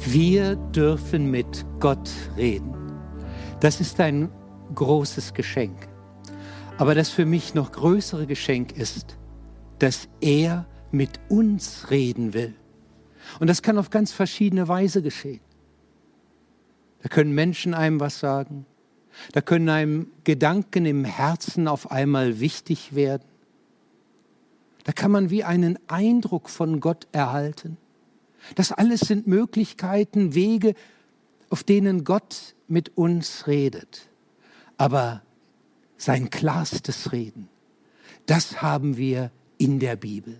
Wir 0.06 0.56
dürfen 0.56 1.30
mit 1.30 1.66
Gott 1.78 2.10
reden. 2.38 2.74
Das 3.60 3.82
ist 3.82 4.00
ein 4.00 4.30
großes 4.74 5.34
Geschenk. 5.34 5.76
Aber 6.78 6.94
das 6.94 7.10
für 7.10 7.26
mich 7.26 7.52
noch 7.52 7.72
größere 7.72 8.26
Geschenk 8.26 8.72
ist, 8.72 9.18
dass 9.78 10.08
er 10.22 10.66
mit 10.90 11.20
uns 11.28 11.90
reden 11.90 12.32
will. 12.32 12.54
Und 13.38 13.48
das 13.48 13.60
kann 13.60 13.76
auf 13.76 13.90
ganz 13.90 14.10
verschiedene 14.10 14.68
Weise 14.68 15.02
geschehen. 15.02 15.40
Da 17.02 17.10
können 17.10 17.34
Menschen 17.34 17.74
einem 17.74 18.00
was 18.00 18.18
sagen. 18.18 18.64
Da 19.32 19.40
können 19.40 19.68
einem 19.68 20.06
Gedanken 20.24 20.86
im 20.86 21.04
Herzen 21.04 21.68
auf 21.68 21.90
einmal 21.90 22.40
wichtig 22.40 22.94
werden. 22.94 23.24
Da 24.84 24.92
kann 24.92 25.10
man 25.10 25.30
wie 25.30 25.44
einen 25.44 25.78
Eindruck 25.88 26.48
von 26.48 26.80
Gott 26.80 27.06
erhalten. 27.12 27.76
Das 28.54 28.72
alles 28.72 29.00
sind 29.00 29.26
Möglichkeiten, 29.26 30.34
Wege, 30.34 30.74
auf 31.50 31.64
denen 31.64 32.04
Gott 32.04 32.54
mit 32.68 32.96
uns 32.96 33.46
redet. 33.46 34.08
Aber 34.78 35.22
sein 35.96 36.30
klarstes 36.30 37.12
Reden, 37.12 37.48
das 38.26 38.62
haben 38.62 38.96
wir 38.96 39.30
in 39.58 39.78
der 39.78 39.96
Bibel. 39.96 40.38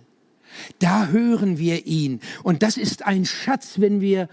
Da 0.79 1.07
hören 1.07 1.57
wir 1.57 1.85
ihn. 1.85 2.19
Und 2.43 2.63
das 2.63 2.77
ist 2.77 3.05
ein 3.05 3.25
Schatz, 3.25 3.79
wenn 3.79 4.01
wir 4.01 4.27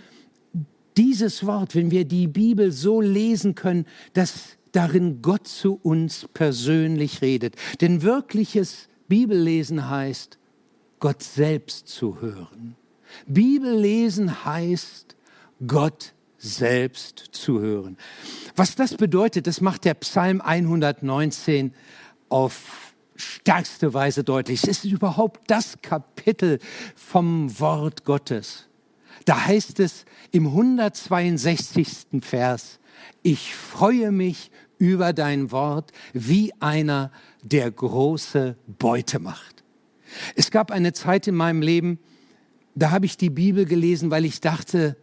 dieses 0.98 1.46
Wort, 1.46 1.74
wenn 1.76 1.90
wir 1.90 2.04
die 2.04 2.26
Bibel 2.26 2.72
so 2.72 3.00
lesen 3.00 3.54
können, 3.54 3.86
dass 4.12 4.58
darin 4.72 5.22
Gott 5.22 5.46
zu 5.46 5.78
uns 5.82 6.28
persönlich 6.34 7.22
redet. 7.22 7.54
Denn 7.80 8.02
wirkliches 8.02 8.88
Bibellesen 9.06 9.88
heißt, 9.88 10.38
Gott 10.98 11.22
selbst 11.22 11.88
zu 11.88 12.20
hören. 12.20 12.76
Bibellesen 13.26 14.44
heißt, 14.44 15.16
Gott 15.66 16.12
selbst 16.36 17.28
zu 17.32 17.60
hören. 17.60 17.96
Was 18.56 18.74
das 18.74 18.94
bedeutet, 18.94 19.46
das 19.46 19.60
macht 19.60 19.84
der 19.84 19.94
Psalm 19.94 20.40
119 20.40 21.72
auf 22.28 22.94
stärkste 23.16 23.94
Weise 23.94 24.24
deutlich. 24.24 24.62
Es 24.62 24.68
ist 24.68 24.84
überhaupt 24.84 25.50
das 25.50 25.80
Kapitel 25.80 26.58
vom 26.94 27.58
Wort 27.58 28.04
Gottes. 28.04 28.67
Da 29.28 29.44
heißt 29.44 29.78
es 29.80 30.06
im 30.30 30.46
162. 30.46 32.22
Vers, 32.22 32.80
ich 33.22 33.54
freue 33.54 34.10
mich 34.10 34.50
über 34.78 35.12
dein 35.12 35.52
Wort 35.52 35.92
wie 36.14 36.54
einer, 36.60 37.12
der 37.42 37.70
große 37.70 38.56
Beute 38.78 39.18
macht. 39.18 39.64
Es 40.34 40.50
gab 40.50 40.70
eine 40.70 40.94
Zeit 40.94 41.26
in 41.26 41.34
meinem 41.34 41.60
Leben, 41.60 41.98
da 42.74 42.90
habe 42.90 43.04
ich 43.04 43.18
die 43.18 43.28
Bibel 43.28 43.66
gelesen, 43.66 44.10
weil 44.10 44.24
ich 44.24 44.40
dachte, 44.40 44.96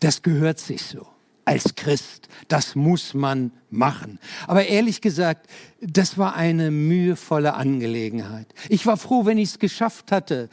das 0.00 0.20
gehört 0.20 0.58
sich 0.58 0.82
so. 0.82 1.06
als 1.46 1.74
Christ. 1.74 2.28
Das 2.48 2.74
muss 2.74 3.14
man 3.14 3.52
machen. 3.70 4.18
Aber 4.46 4.66
ehrlich 4.66 5.00
gesagt, 5.00 5.48
das 5.80 6.18
war 6.18 6.36
eine 6.36 6.70
mühevolle 6.70 7.54
Angelegenheit. 7.54 8.52
Ich 8.68 8.84
war 8.84 8.98
froh, 8.98 9.24
wenn 9.24 9.38
ich 9.38 9.48
es 9.48 9.58
geschafft 9.58 10.12
hatte. 10.12 10.50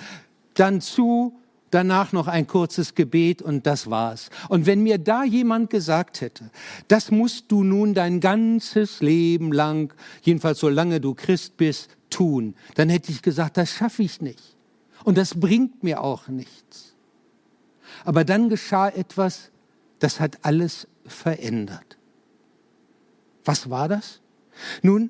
Dann 0.53 0.79
zu, 0.79 1.37
danach 1.71 2.13
noch 2.13 2.27
ein 2.27 2.47
kurzes 2.47 2.95
Gebet 2.95 3.41
und 3.41 3.65
das 3.65 3.89
war's. 3.89 4.29
Und 4.49 4.65
wenn 4.65 4.83
mir 4.83 4.97
da 4.97 5.23
jemand 5.23 5.69
gesagt 5.69 6.21
hätte, 6.21 6.49
das 6.87 7.11
musst 7.11 7.51
du 7.51 7.63
nun 7.63 7.93
dein 7.93 8.19
ganzes 8.19 9.01
Leben 9.01 9.51
lang, 9.51 9.93
jedenfalls 10.21 10.59
solange 10.59 11.01
du 11.01 11.13
Christ 11.13 11.57
bist, 11.57 11.97
tun, 12.09 12.55
dann 12.75 12.89
hätte 12.89 13.11
ich 13.11 13.21
gesagt, 13.21 13.57
das 13.57 13.71
schaffe 13.71 14.03
ich 14.03 14.21
nicht. 14.21 14.55
Und 15.03 15.17
das 15.17 15.39
bringt 15.39 15.83
mir 15.83 16.01
auch 16.01 16.27
nichts. 16.27 16.95
Aber 18.03 18.23
dann 18.23 18.49
geschah 18.49 18.89
etwas, 18.89 19.51
das 19.99 20.19
hat 20.19 20.39
alles 20.43 20.87
verändert. 21.05 21.97
Was 23.43 23.69
war 23.69 23.87
das? 23.87 24.21
Nun, 24.81 25.09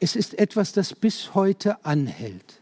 es 0.00 0.16
ist 0.16 0.38
etwas, 0.38 0.72
das 0.72 0.94
bis 0.94 1.34
heute 1.34 1.84
anhält. 1.84 2.60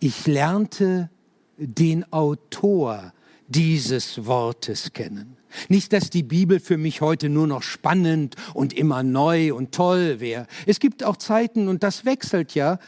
Ich 0.00 0.26
lernte 0.26 1.10
den 1.56 2.10
Autor 2.12 3.12
dieses 3.48 4.26
Wortes 4.26 4.92
kennen. 4.92 5.36
Nicht, 5.68 5.92
dass 5.92 6.10
die 6.10 6.22
Bibel 6.22 6.58
für 6.60 6.76
mich 6.76 7.00
heute 7.00 7.28
nur 7.28 7.46
noch 7.46 7.62
spannend 7.62 8.34
und 8.54 8.72
immer 8.72 9.02
neu 9.02 9.54
und 9.54 9.72
toll 9.72 10.18
wäre. 10.20 10.46
Es 10.66 10.80
gibt 10.80 11.04
auch 11.04 11.16
Zeiten, 11.16 11.68
und 11.68 11.82
das 11.82 12.04
wechselt 12.04 12.54
ja, 12.54 12.78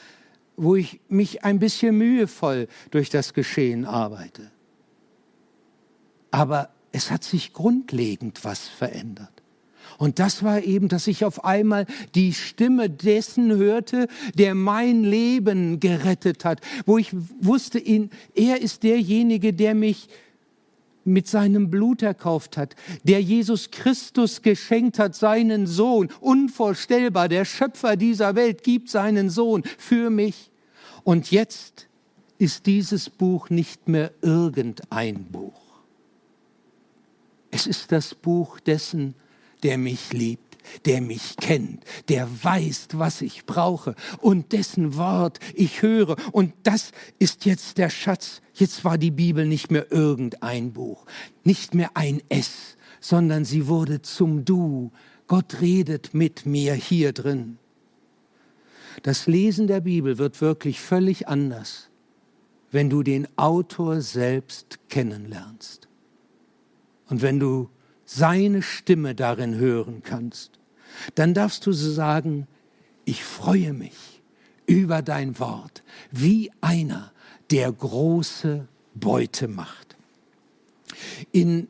wo 0.57 0.75
ich 0.75 1.01
mich 1.09 1.45
ein 1.45 1.59
bisschen 1.59 1.97
mühevoll 1.97 2.67
durch 2.91 3.11
das 3.11 3.35
Geschehen 3.35 3.85
arbeite. 3.85 4.51
Aber 6.31 6.71
es 6.93 7.11
hat 7.11 7.25
sich 7.25 7.53
grundlegend 7.53 8.45
was 8.45 8.67
verändert. 8.67 9.36
Und 9.99 10.19
das 10.19 10.43
war 10.43 10.63
eben, 10.63 10.89
dass 10.89 11.07
ich 11.07 11.25
auf 11.25 11.45
einmal 11.45 11.87
die 12.15 12.33
Stimme 12.33 12.91
dessen 12.91 13.55
hörte, 13.57 14.09
der 14.35 14.55
mein 14.55 15.05
Leben 15.05 15.81
gerettet 15.81 16.45
hat, 16.45 16.61
wo 16.85 16.99
ich 16.99 17.11
wusste, 17.41 17.79
ihn, 17.79 18.11
er 18.35 18.61
ist 18.61 18.83
derjenige, 18.83 19.53
der 19.53 19.75
mich 19.75 20.09
mit 21.07 21.29
seinem 21.29 21.71
Blut 21.71 22.03
erkauft 22.03 22.57
hat, 22.57 22.75
der 23.05 23.23
Jesus 23.23 23.71
Christus 23.71 24.43
geschenkt 24.43 24.99
hat, 24.99 25.15
seinen 25.15 25.67
Sohn, 25.67 26.09
unvorstellbar, 26.21 27.29
der 27.29 27.45
Schöpfer 27.45 27.97
dieser 27.97 28.35
Welt 28.35 28.65
gibt 28.65 28.91
seinen 28.91 29.31
Sohn 29.31 29.63
für 29.79 30.11
mich. 30.11 30.51
Und 31.05 31.31
jetzt 31.31 31.87
ist 32.39 32.67
dieses 32.67 33.09
Buch 33.09 33.49
nicht 33.51 33.89
mehr 33.89 34.11
irgendein 34.21 35.25
Buch. 35.25 35.53
Es 37.51 37.67
ist 37.67 37.93
das 37.93 38.15
Buch 38.15 38.59
dessen, 38.61 39.15
der 39.67 39.79
mich 39.79 40.13
liebt, 40.13 40.59
der 40.85 41.01
mich 41.01 41.37
kennt, 41.39 41.83
der 42.09 42.29
weiß, 42.45 42.91
was 42.93 43.21
ich 43.21 43.47
brauche 43.47 43.97
und 44.21 44.53
dessen 44.53 44.95
Wort 44.97 45.41
ich 45.55 45.83
höre. 45.83 46.15
Und 46.31 46.53
das 46.63 46.93
ist 47.19 47.47
jetzt 47.47 47.77
der 47.77 47.91
Schatz. 47.91 48.43
Jetzt 48.55 48.85
war 48.85 48.97
die 48.97 49.11
Bibel 49.11 49.45
nicht 49.45 49.73
mehr 49.73 49.91
irgendein 49.91 50.73
Buch, 50.73 51.05
nicht 51.43 51.75
mehr 51.75 51.91
ein 51.95 52.23
S, 52.29 52.77
sondern 53.01 53.45
sie 53.45 53.67
wurde 53.67 54.03
zum 54.03 54.45
Du. 54.45 54.93
Gott 55.27 55.61
redet 55.61 56.15
mit 56.15 56.47
mir 56.47 56.75
hier 56.75 57.13
drin. 57.13 57.59
Das 59.03 59.27
Lesen 59.27 59.67
der 59.67 59.81
Bibel 59.81 60.17
wird 60.17 60.41
wirklich 60.41 60.81
völlig 60.81 61.27
anders, 61.27 61.91
wenn 62.71 62.89
du 62.89 63.03
den 63.03 63.27
Autor 63.37 64.01
selbst 64.01 64.79
kennenlernst. 64.89 65.89
Und 67.09 67.21
wenn 67.21 67.41
du 67.41 67.69
seine 68.07 68.63
Stimme 68.63 69.15
darin 69.15 69.57
hören 69.57 70.03
kannst, 70.03 70.53
dann 71.15 71.35
darfst 71.35 71.67
du 71.67 71.73
sagen, 71.73 72.47
ich 73.05 73.23
freue 73.23 73.75
mich 73.75 74.23
über 74.67 75.03
dein 75.03 75.39
Wort, 75.39 75.83
wie 76.11 76.51
einer, 76.61 77.13
der 77.51 77.71
große 77.71 78.67
Beute 78.95 79.47
macht. 79.47 79.97
In 81.31 81.69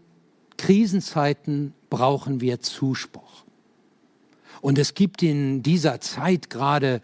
Krisenzeiten 0.57 1.75
brauchen 1.91 2.41
wir 2.41 2.61
Zuspruch. 2.61 3.45
Und 4.63 4.79
es 4.79 4.95
gibt 4.95 5.23
in 5.23 5.63
dieser 5.63 6.01
Zeit 6.01 6.49
gerade 6.49 7.03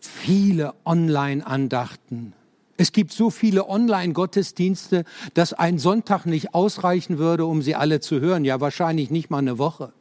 viele 0.00 0.74
Online-Andachten, 0.84 2.34
es 2.76 2.92
gibt 2.92 3.12
so 3.12 3.30
viele 3.30 3.68
Online-Gottesdienste, 3.68 5.04
dass 5.34 5.52
ein 5.52 5.78
Sonntag 5.78 6.26
nicht 6.26 6.54
ausreichen 6.54 7.18
würde, 7.18 7.46
um 7.46 7.62
sie 7.62 7.74
alle 7.74 8.00
zu 8.00 8.20
hören. 8.20 8.44
Ja, 8.44 8.60
wahrscheinlich 8.60 9.10
nicht 9.10 9.30
mal 9.30 9.38
eine 9.38 9.58
Woche. 9.58 9.92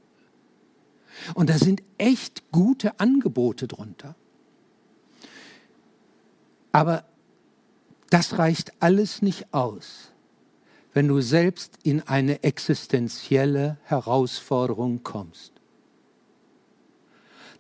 Und 1.34 1.50
da 1.50 1.58
sind 1.58 1.82
echt 1.98 2.52
gute 2.52 3.00
Angebote 3.00 3.68
drunter. 3.68 4.16
Aber 6.74 7.06
das 8.10 8.38
reicht 8.38 8.74
alles 8.82 9.22
nicht 9.22 9.54
aus, 9.54 10.12
wenn 10.94 11.08
du 11.08 11.22
selbst 11.22 11.80
in 11.84 12.02
eine 12.02 12.44
existenzielle 12.44 13.78
Herausforderung 13.84 15.04
kommst. 15.04 15.54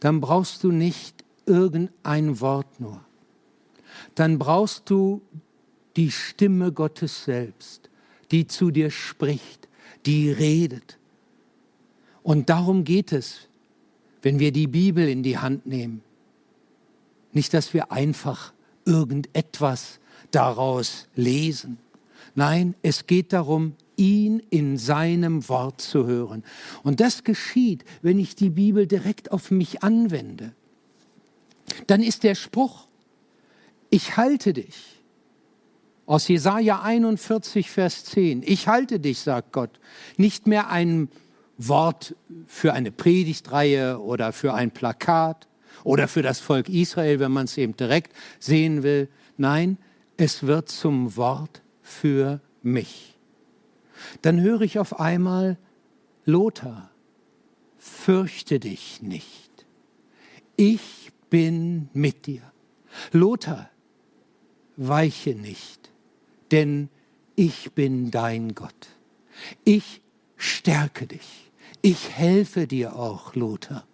Dann 0.01 0.19
brauchst 0.19 0.63
du 0.65 0.71
nicht 0.71 1.23
irgendein 1.45 2.41
Wort 2.41 2.81
nur 2.81 3.04
dann 4.15 4.39
brauchst 4.39 4.89
du 4.89 5.21
die 5.95 6.11
Stimme 6.11 6.71
Gottes 6.71 7.25
selbst, 7.25 7.89
die 8.31 8.47
zu 8.47 8.71
dir 8.71 8.89
spricht, 8.89 9.67
die 10.05 10.31
redet. 10.31 10.97
Und 12.23 12.49
darum 12.49 12.83
geht 12.83 13.11
es, 13.11 13.47
wenn 14.21 14.39
wir 14.39 14.51
die 14.51 14.67
Bibel 14.67 15.07
in 15.07 15.21
die 15.21 15.37
Hand 15.37 15.65
nehmen. 15.65 16.01
Nicht, 17.31 17.53
dass 17.53 17.73
wir 17.73 17.91
einfach 17.91 18.53
irgendetwas 18.85 19.99
daraus 20.31 21.07
lesen. 21.15 21.77
Nein, 22.33 22.75
es 22.81 23.07
geht 23.07 23.33
darum, 23.33 23.75
ihn 23.97 24.41
in 24.49 24.77
seinem 24.77 25.47
Wort 25.47 25.81
zu 25.81 26.05
hören. 26.05 26.43
Und 26.83 26.99
das 26.99 27.23
geschieht, 27.23 27.85
wenn 28.01 28.19
ich 28.19 28.35
die 28.35 28.49
Bibel 28.49 28.87
direkt 28.87 29.31
auf 29.31 29.51
mich 29.51 29.83
anwende. 29.83 30.53
Dann 31.87 32.01
ist 32.01 32.23
der 32.23 32.35
Spruch, 32.35 32.87
ich 33.95 34.17
halte 34.17 34.51
dich. 34.51 35.01
Aus 36.05 36.27
Jesaja 36.27 36.81
41, 36.81 37.71
Vers 37.71 38.03
10. 38.03 38.43
Ich 38.45 38.67
halte 38.67 38.99
dich, 38.99 39.19
sagt 39.19 39.53
Gott. 39.53 39.79
Nicht 40.17 40.47
mehr 40.47 40.69
ein 40.69 41.07
Wort 41.57 42.13
für 42.45 42.73
eine 42.73 42.91
Predigtreihe 42.91 43.99
oder 43.99 44.33
für 44.33 44.53
ein 44.53 44.71
Plakat 44.71 45.47
oder 45.85 46.09
für 46.09 46.21
das 46.21 46.41
Volk 46.41 46.67
Israel, 46.67 47.21
wenn 47.21 47.31
man 47.31 47.45
es 47.45 47.57
eben 47.57 47.77
direkt 47.77 48.11
sehen 48.37 48.83
will. 48.83 49.07
Nein, 49.37 49.77
es 50.17 50.45
wird 50.45 50.67
zum 50.67 51.15
Wort 51.15 51.61
für 51.81 52.41
mich. 52.61 53.17
Dann 54.21 54.41
höre 54.41 54.61
ich 54.61 54.77
auf 54.77 54.99
einmal, 54.99 55.57
Lothar, 56.25 56.91
fürchte 57.77 58.59
dich 58.59 59.01
nicht. 59.01 59.65
Ich 60.57 61.13
bin 61.29 61.89
mit 61.93 62.25
dir. 62.25 62.41
Lothar, 63.11 63.69
weiche 64.77 65.35
nicht, 65.35 65.91
denn 66.51 66.89
ich 67.35 67.73
bin 67.73 68.11
dein 68.11 68.55
Gott. 68.55 68.87
Ich 69.63 70.01
stärke 70.37 71.07
dich. 71.07 71.51
Ich 71.81 72.09
helfe 72.09 72.67
dir 72.67 72.95
auch, 72.95 73.35
Lothar. 73.35 73.85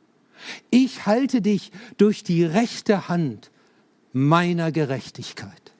Ich 0.70 1.06
halte 1.06 1.42
dich 1.42 1.72
durch 1.98 2.24
die 2.24 2.44
rechte 2.44 3.10
Hand 3.10 3.52
meiner 4.14 4.72
Gerechtigkeit. 4.72 5.74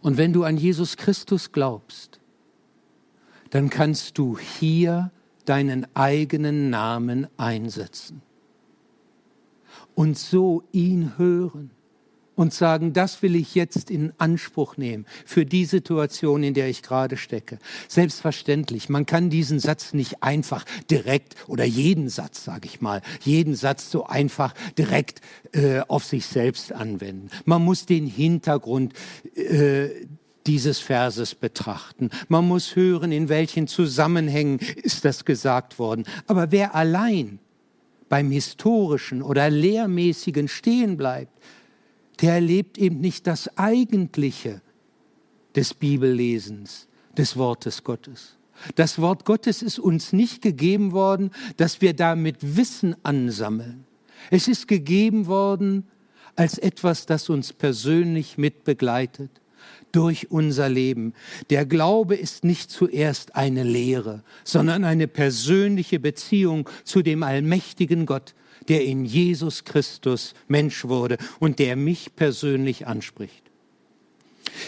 Und 0.00 0.16
wenn 0.16 0.32
du 0.32 0.44
an 0.44 0.56
Jesus 0.56 0.96
Christus 0.96 1.52
glaubst, 1.52 2.20
dann 3.50 3.70
kannst 3.70 4.18
du 4.18 4.38
hier 4.38 5.10
deinen 5.44 5.86
eigenen 5.94 6.70
Namen 6.70 7.26
einsetzen 7.36 8.22
und 9.94 10.18
so 10.18 10.62
ihn 10.72 11.12
hören 11.18 11.70
und 12.42 12.52
sagen, 12.52 12.92
das 12.92 13.22
will 13.22 13.36
ich 13.36 13.54
jetzt 13.54 13.88
in 13.88 14.12
Anspruch 14.18 14.76
nehmen 14.76 15.06
für 15.24 15.46
die 15.46 15.64
Situation, 15.64 16.42
in 16.42 16.54
der 16.54 16.68
ich 16.68 16.82
gerade 16.82 17.16
stecke. 17.16 17.60
Selbstverständlich, 17.86 18.88
man 18.88 19.06
kann 19.06 19.30
diesen 19.30 19.60
Satz 19.60 19.94
nicht 19.94 20.24
einfach 20.24 20.64
direkt 20.90 21.36
oder 21.46 21.64
jeden 21.64 22.08
Satz, 22.08 22.42
sage 22.42 22.66
ich 22.66 22.80
mal, 22.80 23.00
jeden 23.20 23.54
Satz 23.54 23.92
so 23.92 24.06
einfach 24.06 24.54
direkt 24.76 25.20
äh, 25.52 25.82
auf 25.86 26.04
sich 26.04 26.26
selbst 26.26 26.72
anwenden. 26.72 27.30
Man 27.44 27.64
muss 27.64 27.86
den 27.86 28.08
Hintergrund 28.08 28.92
äh, 29.36 29.90
dieses 30.44 30.80
Verses 30.80 31.36
betrachten. 31.36 32.10
Man 32.26 32.48
muss 32.48 32.74
hören, 32.74 33.12
in 33.12 33.28
welchen 33.28 33.68
Zusammenhängen 33.68 34.58
ist 34.82 35.04
das 35.04 35.24
gesagt 35.24 35.78
worden. 35.78 36.06
Aber 36.26 36.50
wer 36.50 36.74
allein 36.74 37.38
beim 38.08 38.32
historischen 38.32 39.22
oder 39.22 39.48
lehrmäßigen 39.48 40.48
stehen 40.48 40.96
bleibt, 40.96 41.38
der 42.22 42.34
erlebt 42.34 42.78
eben 42.78 43.00
nicht 43.00 43.26
das 43.26 43.58
Eigentliche 43.58 44.62
des 45.54 45.74
Bibellesens, 45.74 46.88
des 47.18 47.36
Wortes 47.36 47.84
Gottes. 47.84 48.38
Das 48.76 49.00
Wort 49.00 49.24
Gottes 49.24 49.60
ist 49.60 49.78
uns 49.78 50.12
nicht 50.12 50.40
gegeben 50.40 50.92
worden, 50.92 51.30
dass 51.56 51.80
wir 51.80 51.94
damit 51.94 52.56
Wissen 52.56 52.94
ansammeln. 53.02 53.84
Es 54.30 54.46
ist 54.46 54.68
gegeben 54.68 55.26
worden 55.26 55.88
als 56.36 56.58
etwas, 56.58 57.06
das 57.06 57.28
uns 57.28 57.52
persönlich 57.52 58.38
mitbegleitet 58.38 59.30
durch 59.90 60.30
unser 60.30 60.68
Leben. 60.68 61.12
Der 61.50 61.66
Glaube 61.66 62.14
ist 62.14 62.44
nicht 62.44 62.70
zuerst 62.70 63.36
eine 63.36 63.64
Lehre, 63.64 64.22
sondern 64.44 64.84
eine 64.84 65.08
persönliche 65.08 66.00
Beziehung 66.00 66.68
zu 66.84 67.02
dem 67.02 67.22
allmächtigen 67.22 68.06
Gott, 68.06 68.34
der 68.68 68.84
in 68.84 69.04
Jesus 69.04 69.64
Christus 69.64 70.34
Mensch 70.48 70.84
wurde 70.84 71.18
und 71.40 71.58
der 71.58 71.76
mich 71.76 72.14
persönlich 72.16 72.86
anspricht. 72.86 73.42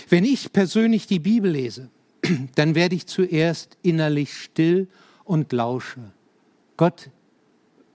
Wenn 0.09 0.25
ich 0.25 0.53
persönlich 0.53 1.07
die 1.07 1.19
Bibel 1.19 1.51
lese, 1.51 1.91
dann 2.55 2.75
werde 2.75 2.95
ich 2.95 3.07
zuerst 3.07 3.77
innerlich 3.83 4.35
still 4.35 4.89
und 5.25 5.53
lausche. 5.53 6.01
Gott, 6.77 7.11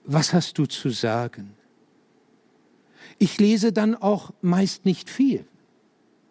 was 0.05 0.33
hast 0.33 0.57
du 0.57 0.65
zu 0.65 0.89
sagen? 0.89 1.53
Ich 3.17 3.37
lese 3.37 3.73
dann 3.73 3.95
auch 3.95 4.31
meist 4.41 4.85
nicht 4.85 5.09
viel. 5.09 5.45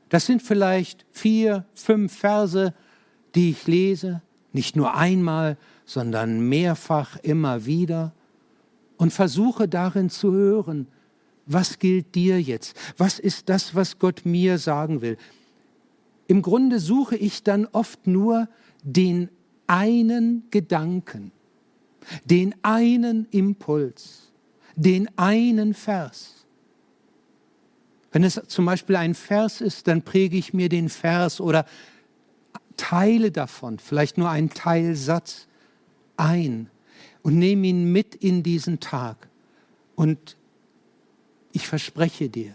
Das 0.09 0.27
sind 0.27 0.43
vielleicht 0.43 1.05
vier, 1.13 1.67
fünf 1.75 2.17
Verse, 2.17 2.73
die 3.35 3.51
ich 3.51 3.67
lese, 3.67 4.23
nicht 4.53 4.75
nur 4.75 4.95
einmal, 4.95 5.59
sondern 5.85 6.49
mehrfach 6.49 7.17
immer 7.19 7.67
wieder 7.67 8.13
und 8.99 9.13
versuche 9.13 9.67
darin 9.67 10.11
zu 10.11 10.33
hören, 10.33 10.89
was 11.47 11.79
gilt 11.79 12.15
dir 12.15 12.43
jetzt? 12.43 12.77
Was 12.99 13.19
ist 13.19 13.49
das, 13.49 13.75
was 13.75 13.99
Gott 13.99 14.27
mir 14.27 14.59
sagen 14.59 15.01
will? 15.01 15.17
Im 16.27 16.43
Grunde 16.43 16.79
suche 16.79 17.17
ich 17.17 17.43
dann 17.43 17.67
oft 17.73 18.07
nur 18.07 18.49
den 18.83 19.31
einen 19.67 20.45
Gedanken, 20.51 21.33
den 22.27 22.55
einen 22.63 23.27
Impuls, 23.31 24.31
den 24.77 25.09
einen 25.17 25.73
Vers. 25.73 26.47
Wenn 28.13 28.25
es 28.25 28.41
zum 28.49 28.67
Beispiel 28.67 28.97
ein 28.97 29.15
Vers 29.15 29.63
ist, 29.63 29.87
dann 29.87 30.03
präge 30.03 30.37
ich 30.37 30.53
mir 30.53 30.69
den 30.69 30.91
Vers 30.91 31.41
oder 31.41 31.65
Teile 32.77 33.31
davon, 33.31 33.79
vielleicht 33.79 34.19
nur 34.19 34.29
einen 34.29 34.51
Teilsatz 34.51 35.47
ein 36.17 36.71
und 37.29 37.39
nehme 37.39 37.67
ihn 37.67 37.93
mit 37.93 38.15
in 38.15 38.43
diesen 38.43 38.81
Tag. 38.81 39.29
Und 39.97 40.39
ich 41.53 41.69
verspreche 41.69 42.31
dir, 42.31 42.55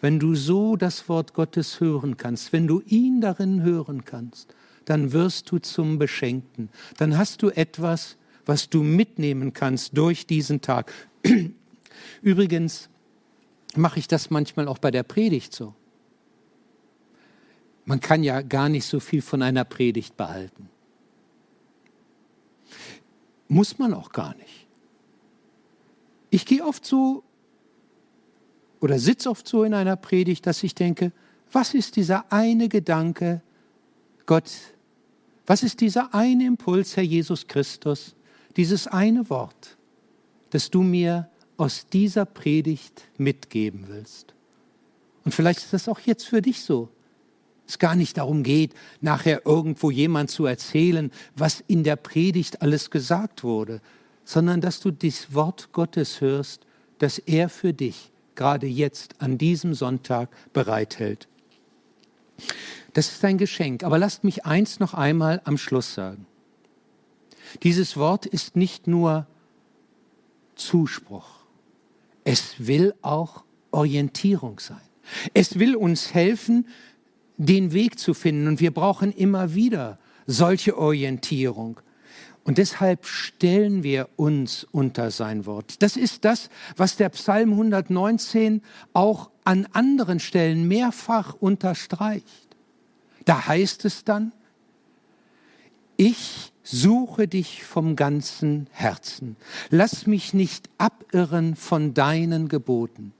wenn 0.00 0.20
du 0.20 0.36
so 0.36 0.76
das 0.76 1.08
Wort 1.08 1.34
Gottes 1.34 1.80
hören 1.80 2.16
kannst, 2.16 2.52
wenn 2.52 2.68
du 2.68 2.82
ihn 2.86 3.20
darin 3.20 3.64
hören 3.64 4.04
kannst, 4.04 4.54
dann 4.84 5.10
wirst 5.10 5.50
du 5.50 5.58
zum 5.58 5.98
Beschenkten. 5.98 6.68
Dann 6.98 7.18
hast 7.18 7.42
du 7.42 7.50
etwas, 7.50 8.16
was 8.46 8.70
du 8.70 8.84
mitnehmen 8.84 9.54
kannst 9.54 9.98
durch 9.98 10.24
diesen 10.24 10.60
Tag. 10.60 10.92
Übrigens 12.22 12.90
mache 13.74 13.98
ich 13.98 14.06
das 14.06 14.30
manchmal 14.30 14.68
auch 14.68 14.78
bei 14.78 14.92
der 14.92 15.02
Predigt 15.02 15.52
so. 15.52 15.74
Man 17.86 17.98
kann 17.98 18.22
ja 18.22 18.42
gar 18.42 18.68
nicht 18.68 18.86
so 18.86 19.00
viel 19.00 19.20
von 19.20 19.42
einer 19.42 19.64
Predigt 19.64 20.16
behalten. 20.16 20.68
Muss 23.52 23.78
man 23.78 23.92
auch 23.92 24.12
gar 24.12 24.34
nicht. 24.36 24.66
Ich 26.30 26.46
gehe 26.46 26.64
oft 26.64 26.86
so 26.86 27.22
oder 28.80 28.98
sitze 28.98 29.28
oft 29.28 29.46
so 29.46 29.62
in 29.62 29.74
einer 29.74 29.96
Predigt, 29.96 30.46
dass 30.46 30.62
ich 30.62 30.74
denke, 30.74 31.12
was 31.52 31.74
ist 31.74 31.96
dieser 31.96 32.32
eine 32.32 32.70
Gedanke, 32.70 33.42
Gott, 34.24 34.50
was 35.46 35.62
ist 35.62 35.82
dieser 35.82 36.14
eine 36.14 36.46
Impuls, 36.46 36.96
Herr 36.96 37.02
Jesus 37.02 37.46
Christus, 37.46 38.14
dieses 38.56 38.86
eine 38.86 39.28
Wort, 39.28 39.76
das 40.48 40.70
du 40.70 40.80
mir 40.80 41.28
aus 41.58 41.86
dieser 41.88 42.24
Predigt 42.24 43.02
mitgeben 43.18 43.84
willst? 43.88 44.32
Und 45.26 45.34
vielleicht 45.34 45.58
ist 45.58 45.74
das 45.74 45.90
auch 45.90 46.00
jetzt 46.00 46.24
für 46.24 46.40
dich 46.40 46.62
so. 46.62 46.88
Es 47.72 47.78
gar 47.78 47.94
nicht 47.94 48.18
darum 48.18 48.42
geht, 48.42 48.74
nachher 49.00 49.46
irgendwo 49.46 49.90
jemand 49.90 50.30
zu 50.30 50.44
erzählen, 50.44 51.10
was 51.34 51.64
in 51.68 51.84
der 51.84 51.96
Predigt 51.96 52.60
alles 52.60 52.90
gesagt 52.90 53.44
wurde, 53.44 53.80
sondern 54.26 54.60
dass 54.60 54.80
du 54.80 54.90
das 54.90 55.32
Wort 55.32 55.70
Gottes 55.72 56.20
hörst, 56.20 56.66
das 56.98 57.16
er 57.16 57.48
für 57.48 57.72
dich 57.72 58.12
gerade 58.34 58.66
jetzt 58.66 59.22
an 59.22 59.38
diesem 59.38 59.72
Sonntag 59.72 60.28
bereithält. 60.52 61.28
Das 62.92 63.10
ist 63.10 63.24
ein 63.24 63.38
Geschenk. 63.38 63.84
Aber 63.84 63.96
lasst 63.96 64.22
mich 64.22 64.44
eins 64.44 64.78
noch 64.78 64.92
einmal 64.92 65.40
am 65.44 65.56
Schluss 65.56 65.94
sagen. 65.94 66.26
Dieses 67.62 67.96
Wort 67.96 68.26
ist 68.26 68.54
nicht 68.54 68.86
nur 68.86 69.26
Zuspruch. 70.56 71.46
Es 72.22 72.54
will 72.58 72.92
auch 73.00 73.44
Orientierung 73.70 74.60
sein. 74.60 74.82
Es 75.32 75.58
will 75.58 75.74
uns 75.74 76.12
helfen, 76.12 76.66
den 77.36 77.72
Weg 77.72 77.98
zu 77.98 78.14
finden. 78.14 78.48
Und 78.48 78.60
wir 78.60 78.72
brauchen 78.72 79.12
immer 79.12 79.54
wieder 79.54 79.98
solche 80.26 80.76
Orientierung. 80.78 81.80
Und 82.44 82.58
deshalb 82.58 83.06
stellen 83.06 83.82
wir 83.82 84.08
uns 84.16 84.66
unter 84.72 85.10
sein 85.10 85.46
Wort. 85.46 85.82
Das 85.82 85.96
ist 85.96 86.24
das, 86.24 86.50
was 86.76 86.96
der 86.96 87.08
Psalm 87.10 87.52
119 87.52 88.62
auch 88.92 89.30
an 89.44 89.68
anderen 89.72 90.18
Stellen 90.18 90.66
mehrfach 90.66 91.34
unterstreicht. 91.34 92.56
Da 93.24 93.46
heißt 93.46 93.84
es 93.84 94.02
dann, 94.04 94.32
ich 95.96 96.52
suche 96.64 97.28
dich 97.28 97.62
vom 97.64 97.94
ganzen 97.94 98.66
Herzen. 98.72 99.36
Lass 99.70 100.06
mich 100.06 100.34
nicht 100.34 100.68
abirren 100.78 101.54
von 101.54 101.94
deinen 101.94 102.48
Geboten. 102.48 103.12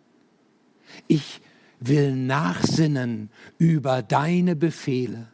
Ich 1.06 1.40
will 1.88 2.14
nachsinnen 2.14 3.30
über 3.58 4.02
deine 4.02 4.56
Befehle 4.56 5.28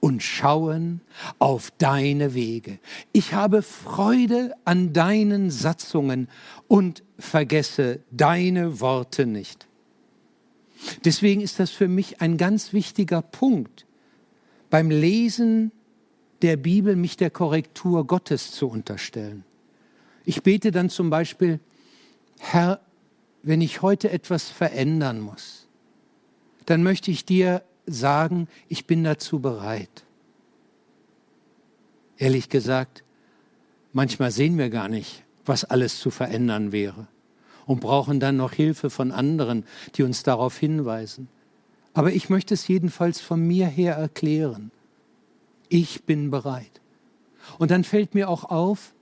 und 0.00 0.22
schauen 0.22 1.00
auf 1.38 1.72
deine 1.78 2.34
Wege. 2.34 2.78
Ich 3.12 3.34
habe 3.34 3.62
Freude 3.62 4.54
an 4.64 4.92
deinen 4.92 5.50
Satzungen 5.50 6.28
und 6.68 7.02
vergesse 7.18 8.00
deine 8.10 8.80
Worte 8.80 9.26
nicht. 9.26 9.66
Deswegen 11.04 11.40
ist 11.40 11.58
das 11.58 11.70
für 11.70 11.88
mich 11.88 12.20
ein 12.20 12.36
ganz 12.36 12.72
wichtiger 12.72 13.22
Punkt, 13.22 13.86
beim 14.70 14.90
Lesen 14.90 15.72
der 16.42 16.56
Bibel 16.56 16.94
mich 16.94 17.16
der 17.16 17.30
Korrektur 17.30 18.06
Gottes 18.06 18.52
zu 18.52 18.68
unterstellen. 18.68 19.44
Ich 20.24 20.42
bete 20.42 20.70
dann 20.70 20.90
zum 20.90 21.10
Beispiel, 21.10 21.58
Herr, 22.38 22.80
wenn 23.42 23.60
ich 23.60 23.82
heute 23.82 24.10
etwas 24.10 24.48
verändern 24.48 25.20
muss, 25.20 25.57
dann 26.68 26.82
möchte 26.82 27.10
ich 27.10 27.24
dir 27.24 27.62
sagen, 27.86 28.46
ich 28.68 28.86
bin 28.86 29.02
dazu 29.02 29.40
bereit. 29.40 30.04
Ehrlich 32.18 32.50
gesagt, 32.50 33.04
manchmal 33.94 34.30
sehen 34.30 34.58
wir 34.58 34.68
gar 34.68 34.88
nicht, 34.88 35.24
was 35.46 35.64
alles 35.64 35.98
zu 35.98 36.10
verändern 36.10 36.70
wäre 36.70 37.06
und 37.64 37.80
brauchen 37.80 38.20
dann 38.20 38.36
noch 38.36 38.52
Hilfe 38.52 38.90
von 38.90 39.12
anderen, 39.12 39.64
die 39.94 40.02
uns 40.02 40.24
darauf 40.24 40.58
hinweisen. 40.58 41.28
Aber 41.94 42.12
ich 42.12 42.28
möchte 42.28 42.52
es 42.52 42.68
jedenfalls 42.68 43.18
von 43.18 43.40
mir 43.40 43.66
her 43.66 43.94
erklären. 43.94 44.70
Ich 45.70 46.04
bin 46.04 46.30
bereit. 46.30 46.82
Und 47.58 47.70
dann 47.70 47.82
fällt 47.82 48.14
mir 48.14 48.28
auch 48.28 48.44
auf, 48.44 48.92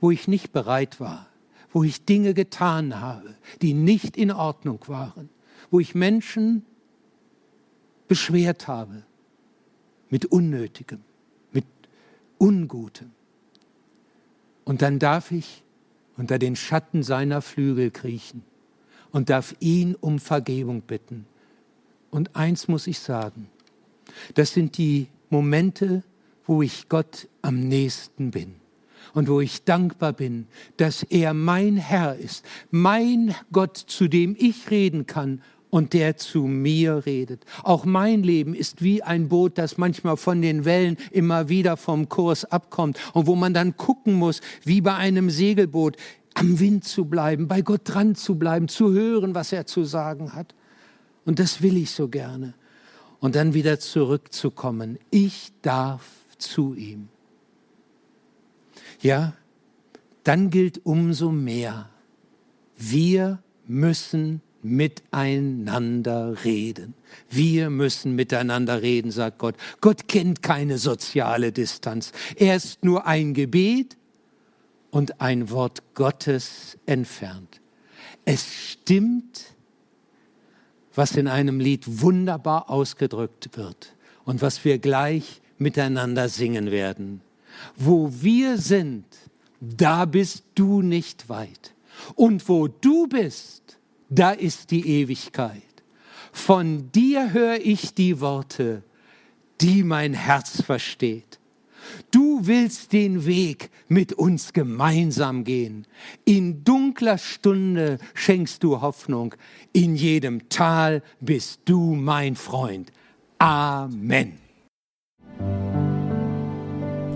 wo 0.00 0.10
ich 0.10 0.28
nicht 0.28 0.50
bereit 0.52 0.98
war, 0.98 1.26
wo 1.74 1.84
ich 1.84 2.06
Dinge 2.06 2.32
getan 2.32 3.00
habe, 3.00 3.34
die 3.60 3.74
nicht 3.74 4.16
in 4.16 4.30
Ordnung 4.30 4.80
waren, 4.86 5.28
wo 5.72 5.80
ich 5.80 5.94
Menschen 5.94 6.64
beschwert 8.06 8.68
habe 8.68 9.04
mit 10.10 10.26
Unnötigem, 10.26 11.00
mit 11.50 11.64
Ungutem. 12.36 13.10
Und 14.64 14.82
dann 14.82 14.98
darf 14.98 15.32
ich 15.32 15.64
unter 16.18 16.38
den 16.38 16.56
Schatten 16.56 17.02
seiner 17.02 17.40
Flügel 17.40 17.90
kriechen 17.90 18.42
und 19.12 19.30
darf 19.30 19.56
ihn 19.60 19.94
um 19.94 20.18
Vergebung 20.18 20.82
bitten. 20.82 21.24
Und 22.10 22.36
eins 22.36 22.68
muss 22.68 22.86
ich 22.86 22.98
sagen, 22.98 23.48
das 24.34 24.52
sind 24.52 24.76
die 24.76 25.08
Momente, 25.30 26.02
wo 26.46 26.60
ich 26.60 26.90
Gott 26.90 27.28
am 27.40 27.66
nächsten 27.66 28.30
bin 28.30 28.56
und 29.14 29.26
wo 29.26 29.40
ich 29.40 29.64
dankbar 29.64 30.12
bin, 30.12 30.48
dass 30.76 31.02
er 31.04 31.32
mein 31.32 31.78
Herr 31.78 32.16
ist, 32.16 32.44
mein 32.70 33.34
Gott, 33.52 33.78
zu 33.78 34.06
dem 34.08 34.36
ich 34.38 34.70
reden 34.70 35.06
kann 35.06 35.40
und 35.72 35.94
der 35.94 36.18
zu 36.18 36.42
mir 36.42 37.06
redet. 37.06 37.46
Auch 37.62 37.86
mein 37.86 38.22
Leben 38.22 38.54
ist 38.54 38.82
wie 38.82 39.02
ein 39.02 39.30
Boot, 39.30 39.56
das 39.56 39.78
manchmal 39.78 40.18
von 40.18 40.42
den 40.42 40.66
Wellen 40.66 40.98
immer 41.10 41.48
wieder 41.48 41.78
vom 41.78 42.10
Kurs 42.10 42.44
abkommt 42.44 42.98
und 43.14 43.26
wo 43.26 43.36
man 43.36 43.54
dann 43.54 43.78
gucken 43.78 44.12
muss, 44.12 44.42
wie 44.64 44.82
bei 44.82 44.94
einem 44.94 45.30
Segelboot, 45.30 45.96
am 46.34 46.60
Wind 46.60 46.84
zu 46.84 47.06
bleiben, 47.06 47.48
bei 47.48 47.62
Gott 47.62 47.80
dran 47.84 48.14
zu 48.14 48.34
bleiben, 48.34 48.68
zu 48.68 48.92
hören, 48.92 49.34
was 49.34 49.50
er 49.50 49.64
zu 49.64 49.84
sagen 49.84 50.34
hat. 50.34 50.54
Und 51.24 51.38
das 51.38 51.62
will 51.62 51.78
ich 51.78 51.90
so 51.90 52.08
gerne. 52.08 52.52
Und 53.20 53.34
dann 53.34 53.54
wieder 53.54 53.80
zurückzukommen. 53.80 54.98
Ich 55.10 55.52
darf 55.62 56.04
zu 56.36 56.74
ihm. 56.74 57.08
Ja, 59.00 59.32
dann 60.22 60.50
gilt 60.50 60.84
umso 60.84 61.30
mehr, 61.30 61.88
wir 62.76 63.42
müssen 63.66 64.42
miteinander 64.62 66.44
reden. 66.44 66.94
Wir 67.28 67.70
müssen 67.70 68.14
miteinander 68.14 68.82
reden, 68.82 69.10
sagt 69.10 69.38
Gott. 69.38 69.56
Gott 69.80 70.08
kennt 70.08 70.42
keine 70.42 70.78
soziale 70.78 71.52
Distanz. 71.52 72.12
Er 72.36 72.56
ist 72.56 72.84
nur 72.84 73.06
ein 73.06 73.34
Gebet 73.34 73.96
und 74.90 75.20
ein 75.20 75.50
Wort 75.50 75.82
Gottes 75.94 76.78
entfernt. 76.86 77.60
Es 78.24 78.46
stimmt, 78.70 79.40
was 80.94 81.16
in 81.16 81.26
einem 81.26 81.58
Lied 81.58 82.02
wunderbar 82.02 82.70
ausgedrückt 82.70 83.56
wird 83.56 83.94
und 84.24 84.42
was 84.42 84.64
wir 84.64 84.78
gleich 84.78 85.40
miteinander 85.58 86.28
singen 86.28 86.70
werden. 86.70 87.22
Wo 87.76 88.12
wir 88.20 88.58
sind, 88.58 89.06
da 89.60 90.04
bist 90.04 90.44
du 90.54 90.82
nicht 90.82 91.28
weit. 91.28 91.74
Und 92.14 92.48
wo 92.48 92.68
du 92.68 93.06
bist, 93.06 93.61
da 94.14 94.32
ist 94.32 94.70
die 94.70 94.86
Ewigkeit. 95.00 95.62
Von 96.32 96.92
dir 96.92 97.32
höre 97.32 97.56
ich 97.56 97.94
die 97.94 98.20
Worte, 98.20 98.82
die 99.60 99.82
mein 99.82 100.14
Herz 100.14 100.62
versteht. 100.62 101.38
Du 102.10 102.46
willst 102.46 102.92
den 102.92 103.26
Weg 103.26 103.70
mit 103.88 104.12
uns 104.12 104.52
gemeinsam 104.52 105.44
gehen. 105.44 105.86
In 106.24 106.62
dunkler 106.62 107.18
Stunde 107.18 107.98
schenkst 108.14 108.62
du 108.62 108.80
Hoffnung. 108.80 109.34
In 109.72 109.96
jedem 109.96 110.48
Tal 110.48 111.02
bist 111.20 111.62
du 111.64 111.94
mein 111.94 112.36
Freund. 112.36 112.92
Amen. 113.38 114.38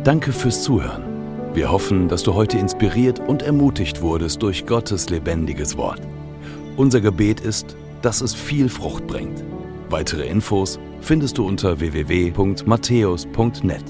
Danke 0.03 0.33
fürs 0.33 0.63
Zuhören. 0.63 1.05
Wir 1.55 1.71
hoffen, 1.71 2.09
dass 2.09 2.23
du 2.23 2.35
heute 2.35 2.59
inspiriert 2.59 3.21
und 3.21 3.43
ermutigt 3.43 4.03
wurdest 4.03 4.43
durch 4.43 4.67
Gottes 4.67 5.09
lebendiges 5.11 5.77
Wort. 5.77 6.03
Unser 6.77 7.01
Gebet 7.01 7.41
ist, 7.41 7.75
dass 8.03 8.21
es 8.21 8.35
viel 8.35 8.69
Frucht 8.69 9.07
bringt. 9.07 9.43
Weitere 9.89 10.27
Infos 10.27 10.79
findest 11.01 11.39
du 11.39 11.47
unter 11.47 11.81
www.matthäus.net. 11.81 13.85